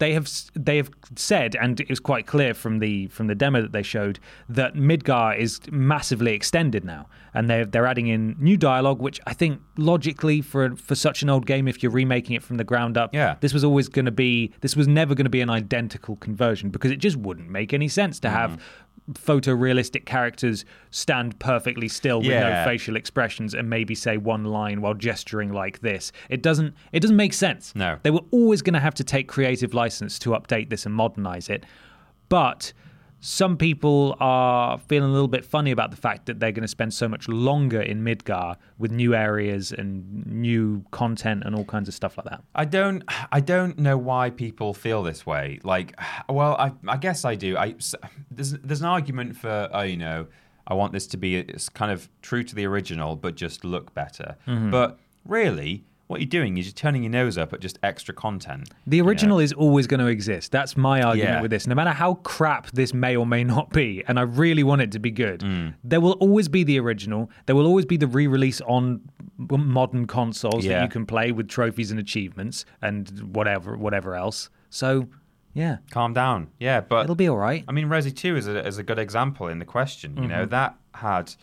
[0.00, 3.60] they have they have said, and it was quite clear from the from the demo
[3.60, 8.56] that they showed that Midgar is massively extended now, and they're they're adding in new
[8.56, 12.42] dialogue, which I think logically for for such an old game, if you're remaking it
[12.42, 13.36] from the ground up, Yeah.
[13.40, 16.70] this was always going to be this was never going to be an identical conversion
[16.70, 18.60] because it just wouldn't make any sense to have mm-hmm.
[19.14, 24.94] Photorealistic characters stand perfectly still with no facial expressions and maybe say one line while
[24.94, 26.12] gesturing like this.
[26.28, 27.74] It doesn't it doesn't make sense.
[27.74, 27.98] No.
[28.02, 31.48] They were always going to have to take creative license to update this and modernize
[31.48, 31.64] it.
[32.28, 32.72] But
[33.20, 36.68] some people are feeling a little bit funny about the fact that they're going to
[36.68, 41.86] spend so much longer in Midgar with new areas and new content and all kinds
[41.86, 42.42] of stuff like that.
[42.54, 43.04] I don't.
[43.30, 45.60] I don't know why people feel this way.
[45.62, 45.98] Like,
[46.28, 47.56] well, I, I guess I do.
[47.58, 47.74] I
[48.30, 50.26] there's there's an argument for, oh, you know,
[50.66, 53.92] I want this to be it's kind of true to the original, but just look
[53.92, 54.36] better.
[54.46, 54.70] Mm-hmm.
[54.70, 58.68] But really, what you're doing is you're turning your nose up at just extra content.
[58.86, 60.50] The original is always going to exist.
[60.52, 61.40] That's my argument Yeah.
[61.42, 61.66] with this.
[61.66, 64.90] No matter how crap this may or may not be, and I really want it
[64.92, 65.74] to be good, Mm.
[65.84, 67.30] there will always be the original.
[67.46, 69.00] There will always be the re release on
[69.38, 74.50] modern consoles that you can play with trophies and achievements and whatever whatever else.
[74.68, 75.08] So,
[75.54, 76.48] yeah, Calm down.
[76.58, 77.64] Yeah, but it'll be all right.
[77.68, 80.16] I mean, Resi 2 is a, is a good example in the question.
[80.16, 80.30] You Mm-hmm.
[80.30, 81.34] know, that had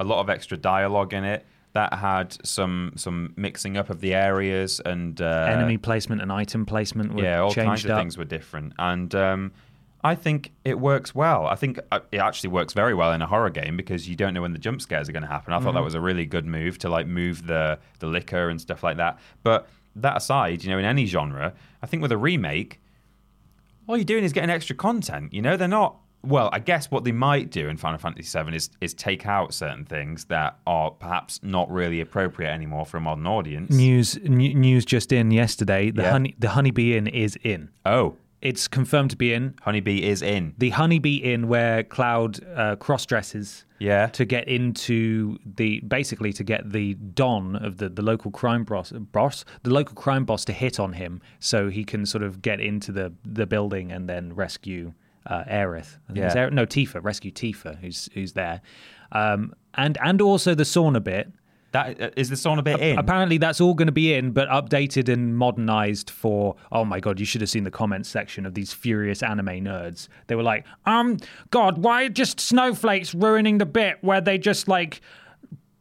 [0.00, 1.46] a lot of extra dialogue in it.
[1.76, 6.64] That had some some mixing up of the areas and uh, Enemy placement and item
[6.66, 7.98] placement were yeah, all changed kinds of up.
[8.00, 9.52] things were different, and um,
[10.02, 11.46] I think it works well.
[11.46, 14.32] I think uh, it actually works very well in a horror game because you don't
[14.34, 15.52] know when the jump scares are going to happen.
[15.52, 15.76] I thought Mm-hmm.
[15.76, 18.96] that was a really good move to like move the the liquor and stuff like
[18.98, 19.18] that.
[19.42, 21.52] But that aside, you know, in any genre,
[21.82, 22.80] I think with a remake,
[23.88, 25.32] all you're doing is getting extra content.
[25.32, 25.96] You know, they're not.
[26.22, 29.54] Well, I guess what they might do in Final Fantasy VII is is take out
[29.54, 33.70] certain things that are perhaps not really appropriate anymore for a modern audience.
[33.70, 35.90] News n- news just in yesterday.
[35.90, 36.10] The Yeah.
[36.10, 37.68] honey the Honeybee Inn is in.
[37.84, 39.54] Oh, It's confirmed to be in.
[39.62, 40.54] Honeybee is in.
[40.58, 44.06] the honeybee inn where Cloud uh, cross dresses Yeah.
[44.08, 48.92] to get into the basically to get the don of the, the local crime boss,
[48.92, 52.60] boss the local crime boss to hit on him so he can sort of get
[52.60, 54.92] into the the building and then rescue
[55.26, 55.96] uh, Aerith.
[56.08, 56.48] I think it's Yeah.
[56.48, 58.60] Aerith- no Tifa, rescue Tifa who's who's there,
[59.12, 61.32] um, and and also the sauna bit.
[61.72, 62.98] That uh, is the sauna bit in.
[62.98, 66.56] Apparently, that's all going to be in, but updated and modernized for.
[66.72, 70.08] Oh my god, you should have seen the comments section of these furious anime nerds.
[70.28, 71.18] They were like, "Um,
[71.50, 75.00] God, why just snowflakes ruining the bit where they just like."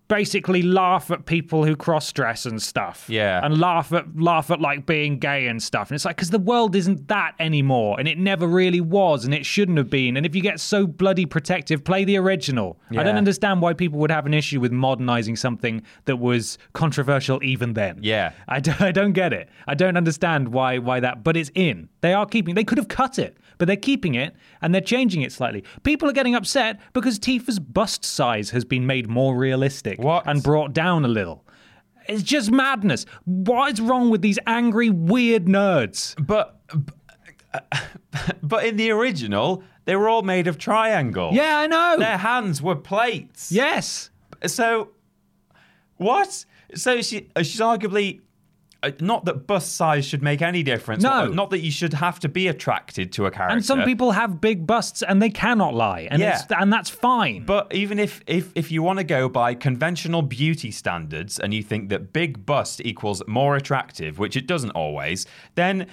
[0.08, 3.44] Basically, laugh at people who cross dress and stuff, Yeah.
[3.44, 5.90] and laugh at laugh at like being gay and stuff.
[5.90, 9.34] And it's like because the world isn't that anymore, and it never really was, and
[9.34, 10.16] it shouldn't have been.
[10.16, 12.78] And if you get so bloody protective, play the original.
[12.92, 17.44] I don't understand why people would have an issue with modernizing something that was controversial
[17.44, 17.98] even then.
[18.04, 18.34] Yeah.
[18.48, 19.50] I, d- I don't get it.
[19.68, 21.90] I don't understand why why that, but it's in.
[22.02, 22.54] They are keeping.
[22.54, 25.64] They could have cut it, but they're keeping it and they're changing it slightly.
[25.84, 30.28] People are getting upset because Tifa's bust size has been made more realistic What?
[30.28, 31.46] and brought down a little.
[32.08, 33.06] It's just madness.
[33.26, 36.16] What is wrong with these angry, weird nerds?
[36.26, 36.60] But
[38.44, 41.32] but in the original, they were all made of triangle.
[41.34, 41.96] Yeah, I know.
[42.00, 43.52] Their hands were plates.
[43.52, 44.10] Yes.
[44.46, 44.92] So
[45.98, 46.46] what?
[46.76, 48.22] So she uh, she's arguably
[48.86, 51.04] Uh, not that bust size should make any difference.
[51.04, 51.32] Uh, no.
[51.34, 53.56] Not, that you should have to be attracted to a character.
[53.56, 56.40] And some people have big busts and they cannot lie, and Yeah.
[56.40, 57.44] it's, and that's fine.
[57.46, 61.64] But even if, if if you want to go by conventional beauty standards and you
[61.64, 65.26] think that big bust equals more attractive, which it doesn't always,
[65.56, 65.88] then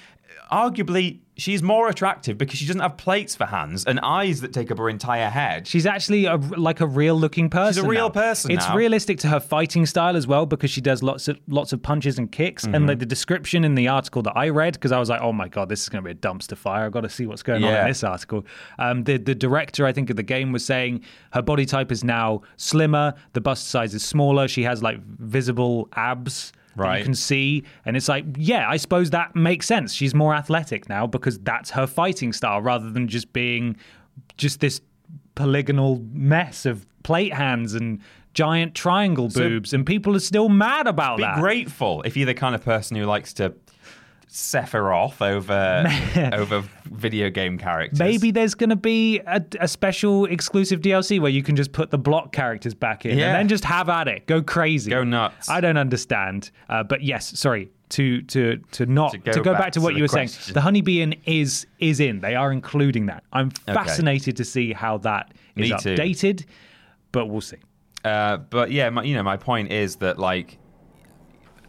[0.51, 4.53] uh, arguably she's more attractive because she doesn't have plates for hands and eyes that
[4.53, 5.67] take up her entire head.
[5.67, 7.81] She's actually a, like a real looking person.
[7.81, 8.09] She's a real now.
[8.09, 8.75] person It's now.
[8.75, 12.17] realistic to her fighting style as well because she does lots of lots of punches
[12.19, 12.65] and kicks.
[12.65, 12.75] Mm-hmm.
[12.75, 15.33] And like the description in the article that I read, because I was like, oh
[15.33, 16.85] my god, this is going to be a dumpster fire.
[16.85, 18.45] I've got to see what's going on in this article.
[18.77, 22.03] Um, the the director, I think, of the game was saying her body type is
[22.03, 23.13] now slimmer.
[23.33, 24.47] The bust size is smaller.
[24.47, 26.53] She has like visible abs.
[26.75, 26.99] Right.
[26.99, 29.93] you can see, and it's like, yeah, I suppose that makes sense.
[29.93, 33.77] She's more athletic now because that's her fighting style, rather than just being
[34.37, 34.81] just this
[35.35, 37.99] polygonal mess of plate hands and
[38.33, 41.35] giant triangle boobs, and people are still mad about Be that.
[41.35, 43.53] Be grateful if you're the kind of person who likes to
[44.33, 45.85] Sephiroth over
[46.35, 47.99] over video game characters.
[47.99, 51.91] Maybe there's going to be a, a special exclusive DLC where you can just put
[51.91, 53.27] the block characters back in Yeah.
[53.27, 55.49] and then just have at it, go crazy, Go nuts.
[55.49, 59.51] I don't understand, uh, but yes, sorry to to to not To to go go,
[59.53, 60.29] back, back to to what the you were saying.
[60.51, 62.19] The honeybee Inn is is in.
[62.21, 63.23] They are including that.
[63.31, 65.93] I'm fascinated to see how that is Me too.
[65.95, 66.45] updated,
[67.11, 67.57] but we'll see.
[68.03, 70.57] Uh, but yeah, my, you know, my point is that like,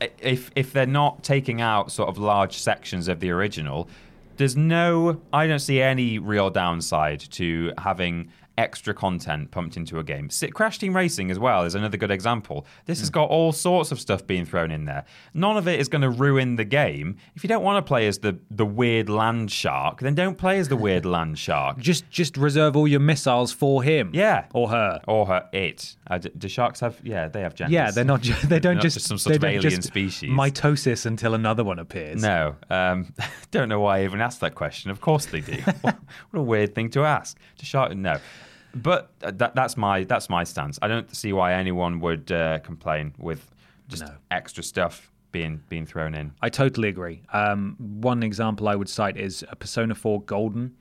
[0.00, 3.88] if if they're not taking out sort of large sections of the original,
[4.36, 10.04] there's no, I don't see any real downside to having extra content pumped into a
[10.04, 10.28] game.
[10.52, 12.66] Crash Team Racing as well is another good example.
[12.86, 15.04] This has got all sorts of stuff being thrown in there.
[15.34, 17.16] None of it is going to ruin the game.
[17.34, 20.58] If you don't want to play as the the weird land shark, then don't play
[20.58, 21.78] as the weird land shark.
[21.78, 24.44] Just just reserve all your missiles for him, Yeah.
[24.54, 25.00] or her.
[25.08, 25.96] Or her, it.
[26.06, 27.00] Uh, do, do sharks have?
[27.02, 27.72] Yeah, they have genders.
[27.72, 28.20] Yeah, they're not.
[28.20, 30.30] ju- They don't just, just some sort they of don't alien just species.
[30.30, 32.22] Mitosis until another one appears.
[32.22, 33.12] No, um,
[33.50, 34.90] don't know why I even asked that question.
[34.90, 35.54] Of course they do.
[35.80, 35.96] what,
[36.30, 37.36] what a weird thing to ask.
[37.58, 38.18] To shark, no.
[38.74, 40.78] But uh, that, that's my that's my stance.
[40.82, 43.50] I don't see why anyone would uh, complain with
[43.88, 44.12] just No.
[44.30, 46.32] extra stuff being being thrown in.
[46.42, 47.22] I totally agree.
[47.32, 50.72] Um, one example I would cite is uh, Persona 4 Golden,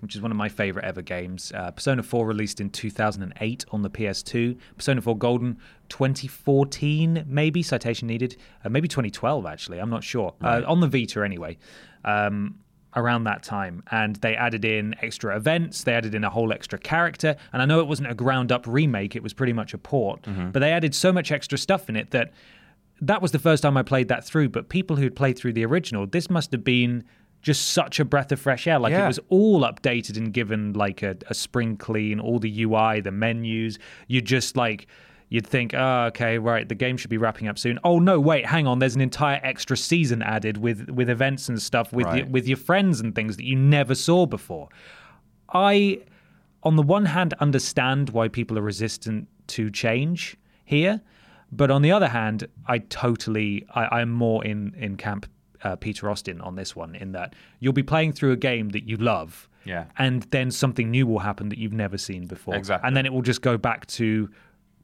[0.00, 1.52] which is one of my favorite ever games.
[1.54, 4.56] Uh, Persona 4 released in 2008 on the PS2.
[4.76, 5.58] Persona 4 Golden
[5.90, 9.78] 2014, maybe citation needed, uh, maybe 2012 actually.
[9.78, 10.34] I'm not sure.
[10.42, 11.58] Uh, on the Vita anyway.
[12.04, 12.59] Um,
[12.96, 16.78] around that time and they added in extra events they added in a whole extra
[16.78, 19.78] character and i know it wasn't a ground up remake it was pretty much a
[19.78, 20.50] port mm-hmm.
[20.50, 22.32] but they added so much extra stuff in it that
[23.00, 24.50] that was the first time I played that through.
[24.50, 27.04] But people who'd played through the original, this must have been
[27.42, 28.78] just such a breath of fresh air.
[28.78, 29.04] Like Yeah.
[29.04, 33.10] it was all updated and given like a, a spring clean, all the UI, the
[33.10, 33.78] menus.
[34.08, 34.86] You just like
[35.32, 37.78] you'd think, oh, okay, right, the game should be wrapping up soon.
[37.84, 41.60] Oh no, wait, hang on, there's an entire extra season added with with events and
[41.62, 42.18] stuff with Right.
[42.18, 44.68] your, with your friends and things that you never saw before.
[45.52, 46.00] I,
[46.62, 51.00] on the one hand, understand why people are resistant to change here,
[51.50, 55.26] but on the other hand, I totally, I, I'm more in in camp
[55.62, 56.94] uh, Peter Austin on this one.
[56.94, 59.86] In that you'll be playing through a game that you love, Yeah.
[59.98, 62.86] and then something new will happen that you've never seen before, Exactly.
[62.86, 64.30] and then it will just go back to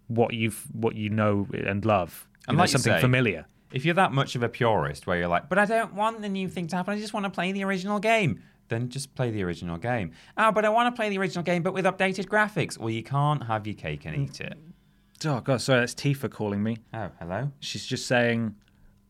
[0.08, 3.46] what you've what you know and love, You And know, like something say, familiar.
[3.72, 6.28] If you're that much of a purist where you're like, but I don't want the
[6.28, 9.30] new thing to happen, I just want to play the original game, then just play
[9.30, 10.12] the original game.
[10.36, 12.78] Oh, but I want to play the original game, but with updated graphics.
[12.78, 14.54] Well, you can't have your cake and eat it.
[14.56, 14.72] Mm.
[15.24, 16.76] Oh god, sorry, that's Tifa calling me.
[16.92, 17.50] Oh, hello?
[17.60, 18.54] She's just saying,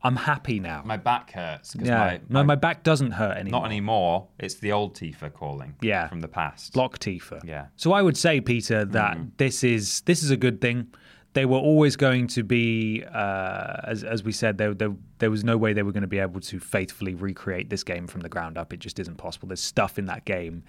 [0.07, 1.75] "I'm happy now." My back hurts.
[1.79, 3.61] yeah, my, no, my- my back doesn't hurt anymore.
[3.61, 4.27] Not anymore.
[4.39, 5.75] It's the old Tifa calling.
[5.81, 6.07] Yeah.
[6.07, 6.73] From the past.
[6.73, 7.39] block Tifa.
[7.45, 7.67] Yeah.
[7.75, 10.87] So I would say, Peter, that this is this is a good thing.
[11.33, 15.43] They were always going to be, uh, as as we said, there, there there was
[15.43, 18.29] no way they were going to be able to faithfully recreate this game from the
[18.29, 18.73] ground up.
[18.73, 19.47] It just isn't possible.
[19.49, 20.63] There's stuff in that game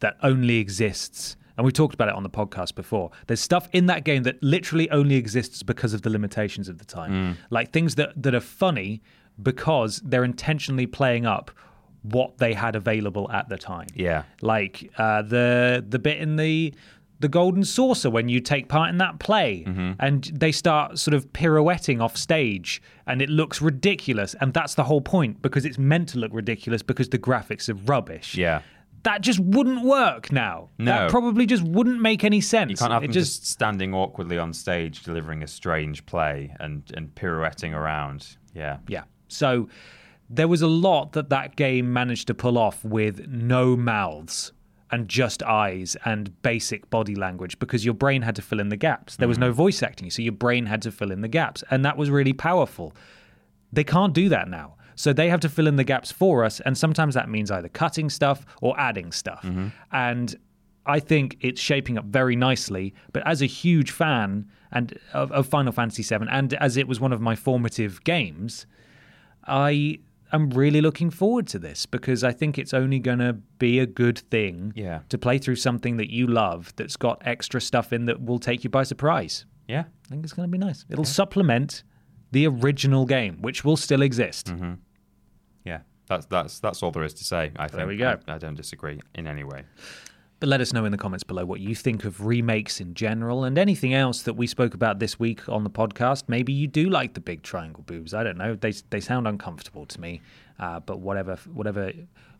[0.00, 1.36] that only exists.
[1.56, 3.10] And we talked about it on the podcast before.
[3.26, 6.84] There's stuff in that game that literally only exists because of the limitations of the
[6.84, 7.38] time.
[7.50, 9.02] Like things that, that are funny
[9.42, 11.50] because they're intentionally playing up
[12.02, 14.24] what they had available at the time Yeah.
[14.42, 16.74] like uh, the the bit in the
[17.20, 19.92] the golden saucer when you take part in that play Mm-hmm.
[20.00, 24.84] and they start sort of pirouetting off stage and it looks ridiculous and that's the
[24.84, 28.60] whole point because it's meant to look ridiculous because the graphics are rubbish Yeah.
[29.04, 30.92] That just wouldn't work now No.
[30.92, 33.94] that probably just wouldn't make any sense You can't have it them just just standing
[33.94, 38.36] awkwardly on stage delivering a strange play and, and pirouetting around.
[38.54, 38.78] Yeah.
[38.88, 39.04] Yeah.
[39.28, 39.68] So
[40.28, 44.52] there was a lot that that game managed to pull off with no mouths
[44.90, 48.76] and just eyes and basic body language because your brain had to fill in the
[48.76, 49.16] gaps.
[49.16, 49.54] There was no mm.
[49.54, 51.64] voice acting, so your brain had to fill in the gaps.
[51.70, 52.94] And that was really powerful.
[53.72, 54.76] They can't do that now.
[54.96, 56.60] So they have to fill in the gaps for us.
[56.60, 59.42] And sometimes that means either cutting stuff or adding stuff.
[59.42, 59.68] Mm-hmm.
[59.92, 60.34] And
[60.86, 62.94] I think it's shaping up very nicely.
[63.12, 67.00] But as a huge fan and of, of Final Fantasy VII, and as it was
[67.00, 68.66] one of my formative games,
[69.46, 69.98] I
[70.32, 73.86] am really looking forward to this because I think it's only going to be a
[73.86, 75.00] good thing Yeah.
[75.10, 78.64] to play through something that you love that's got extra stuff in that will take
[78.64, 79.46] you by surprise.
[79.68, 79.84] Yeah.
[80.06, 80.84] I think it's going to be nice.
[80.90, 81.84] It'll supplement
[82.34, 84.52] the original game, which will still exist.
[85.64, 85.80] Yeah.
[86.06, 87.52] That's that's that's all there is to say.
[87.56, 88.18] I think we go.
[88.28, 89.64] I, I don't disagree in any way.
[90.40, 93.44] But let us know in the comments below what you think of remakes in general
[93.44, 96.24] and anything else that we spoke about this week on the podcast.
[96.28, 98.12] Maybe you do like the big triangle boobs.
[98.12, 98.54] I don't know.
[98.54, 100.20] They they sound uncomfortable to me.
[100.58, 101.92] Uh, but whatever whatever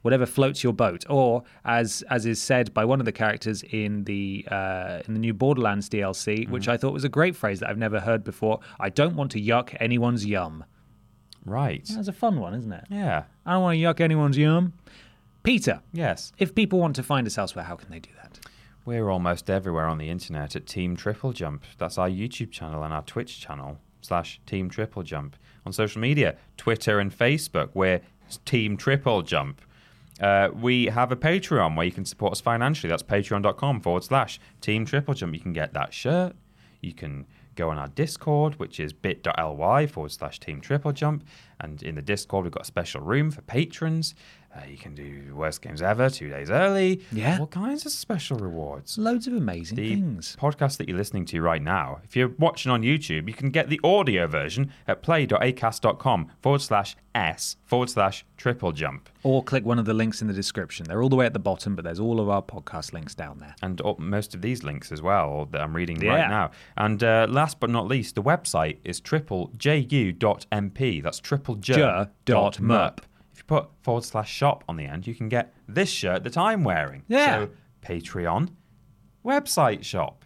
[0.04, 1.04] whatever floats your boat.
[1.08, 5.20] Or as as is said by one of the characters in the uh, in the
[5.20, 8.60] new Borderlands DLC, which I thought was a great phrase that I've never heard before.
[8.78, 10.64] I don't want to yuck anyone's yum.
[11.44, 11.84] Right.
[11.94, 12.84] That's a fun one, isn't it?
[12.90, 13.24] Yeah.
[13.44, 14.72] I don't want to yuck anyone's yum.
[15.42, 16.32] Peter, Yes.
[16.38, 18.40] if people want to find us elsewhere, how can they do that?
[18.86, 21.64] We're almost everywhere on the internet at Team Triple Jump.
[21.78, 25.36] That's our YouTube channel and our Twitch channel slash Team Triple Jump.
[25.66, 28.00] On social media, Twitter and Facebook, we're
[28.46, 29.60] Team Triple Jump.
[30.20, 32.88] Uh, we have a Patreon where you can support us financially.
[32.88, 35.34] That's patreon.com forward slash Team Triple Jump.
[35.34, 36.36] You can get that shirt.
[36.80, 41.24] You can go on our Discord, which is bit.ly forward slash Team Triple Jump.
[41.60, 44.14] And in the Discord, we've got a special room for patrons.
[44.56, 47.00] Uh, you can do worst games ever two days early.
[47.10, 47.38] Yeah.
[47.40, 50.36] All kinds of special rewards Loads of amazing the things.
[50.38, 53.68] podcast that you're listening to right now, if you're watching on YouTube, you can get
[53.68, 59.08] the audio version at play.acast.com forward slash S forward slash triple jump.
[59.24, 60.86] Or click one of the links in the description.
[60.86, 63.38] They're all the way at the bottom, but there's all of our podcast links down
[63.40, 63.56] there.
[63.62, 66.10] And all- most of these links as well that I'm reading Yeah.
[66.10, 66.50] right now.
[66.76, 71.02] And uh, last but not least, the website is triplejU.mp.
[71.02, 72.98] That's triple J dot merp.
[72.98, 73.04] If
[73.44, 76.64] you put forward slash shop on the end, you can get this shirt that I'm
[76.64, 77.02] wearing.
[77.08, 77.44] Yeah.
[77.44, 77.50] So
[77.84, 78.50] Patreon,
[79.24, 80.24] website shop.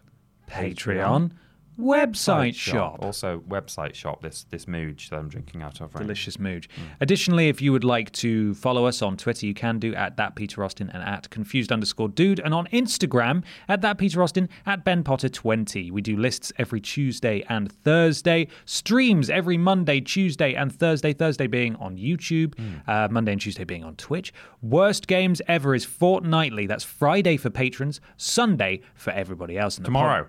[0.49, 1.33] Patreon,
[1.79, 2.99] website shop.
[3.03, 4.23] Also, website shop.
[4.23, 6.03] This this mooge that I'm drinking out of right.
[6.03, 6.67] Delicious mooge.
[7.01, 10.35] Additionally, if you would like to follow us on Twitter, you can do at that
[10.35, 14.85] Peter Austin and at confused underscore dude, and on Instagram at that Peter Austin at
[14.85, 15.91] Ben Potter twenty.
[15.91, 21.13] We do lists every Tuesday and Thursday, streams every Monday, Tuesday, and Thursday.
[21.13, 22.55] Thursday being on YouTube,
[22.87, 24.33] uh, Monday and Tuesday being on Twitch.
[24.63, 26.67] Worst games ever is fortnightly.
[26.67, 29.77] That's Friday for patrons, Sunday for everybody else.
[29.77, 30.27] And the pod- Tomorrow.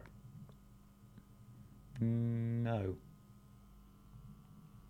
[1.99, 2.95] No.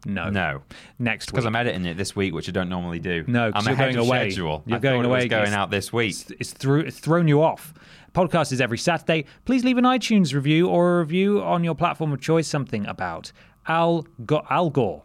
[0.06, 0.30] No.
[0.30, 0.62] No.
[0.98, 1.34] Next week.
[1.34, 1.48] Because week.
[1.50, 3.26] I'm editing it this week, which I don't normally do.
[3.28, 4.30] No, I'm you're ahead going of away.
[4.30, 4.64] schedule.
[4.66, 5.20] You're I going thought away.
[5.20, 6.12] It was going It's- out this week.
[6.12, 7.74] It's, it's, through, it's thrown you off.
[8.14, 9.26] Podcast is every Saturday.
[9.46, 12.48] Please leave an iTunes review or a review on your platform of choice.
[12.48, 13.32] Something about
[13.68, 15.04] Al, Go- Al Gore.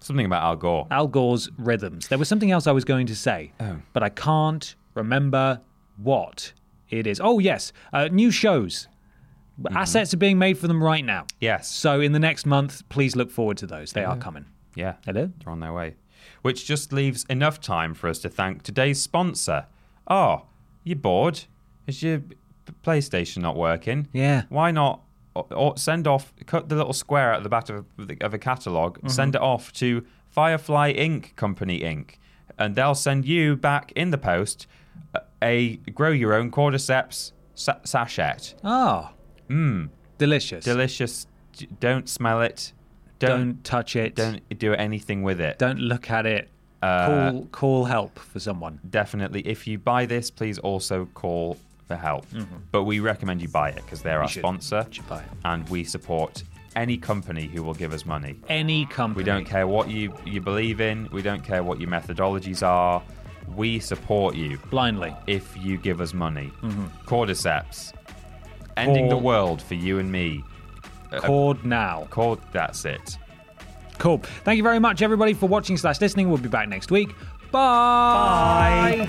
[0.00, 0.86] Something about Al Gore.
[0.90, 2.08] Al Gore's rhythms.
[2.08, 3.78] There was something else I was going to say, Oh.
[3.94, 5.62] but I can't remember
[5.96, 6.52] what
[6.90, 7.18] it is.
[7.18, 7.72] Oh, yes.
[7.94, 8.88] Uh, new shows.
[9.62, 9.76] Mm-hmm.
[9.76, 11.26] Assets are being made for them right now.
[11.40, 11.68] Yes.
[11.68, 13.92] So in the next month, please look forward to those.
[13.92, 14.46] They are coming.
[14.74, 14.94] Yeah.
[15.06, 15.30] Hello?
[15.38, 15.94] They're on their way.
[16.42, 19.66] Which just leaves enough time for us to thank today's sponsor.
[20.08, 20.46] Oh,
[20.82, 21.40] you're bored?
[21.86, 22.22] Is your
[22.82, 24.08] PlayStation not working?
[24.12, 24.42] Yeah.
[24.48, 25.02] Why not
[25.34, 28.98] or, send off, cut the little square out the back of, the- of a catalog
[28.98, 29.08] Mm-hmm.
[29.08, 31.34] send it off to Firefly Inc.
[31.36, 32.16] Company Inc.
[32.58, 34.66] And they'll send you back in the post
[35.14, 38.54] a, a grow your own cordyceps sa- sachet.
[38.64, 39.10] Oh.
[39.48, 39.88] Mmm.
[40.18, 40.64] Delicious.
[40.64, 41.26] Delicious.
[41.56, 42.72] D- Don't smell it.
[43.18, 44.16] Don't, Don't touch it.
[44.16, 45.58] don't do anything with it.
[45.58, 46.50] Don't look at it.
[46.82, 48.78] Uh, call call help for someone.
[48.90, 51.56] definitely if you buy this please also call
[51.88, 52.56] for help mm-hmm.
[52.72, 54.40] but we recommend you buy it because they're our should.
[54.40, 55.28] sponsor should buy it.
[55.46, 56.42] and we support
[56.76, 59.16] any company who will give us money Any company.
[59.16, 63.02] we don't care what you you believe in we don't care what your methodologies are
[63.56, 65.14] we support you blindly.
[65.26, 66.84] if you give us money mm-hmm.
[67.06, 67.94] cordyceps
[68.76, 70.44] ending the world for you and me
[71.12, 72.06] uh, Cord now.
[72.10, 73.18] Cord, that's it
[73.98, 74.18] Cool.
[74.18, 76.28] Thank you very much, everybody, for watching slash listening.
[76.28, 77.14] We'll be back next week.
[77.50, 79.08] Bye.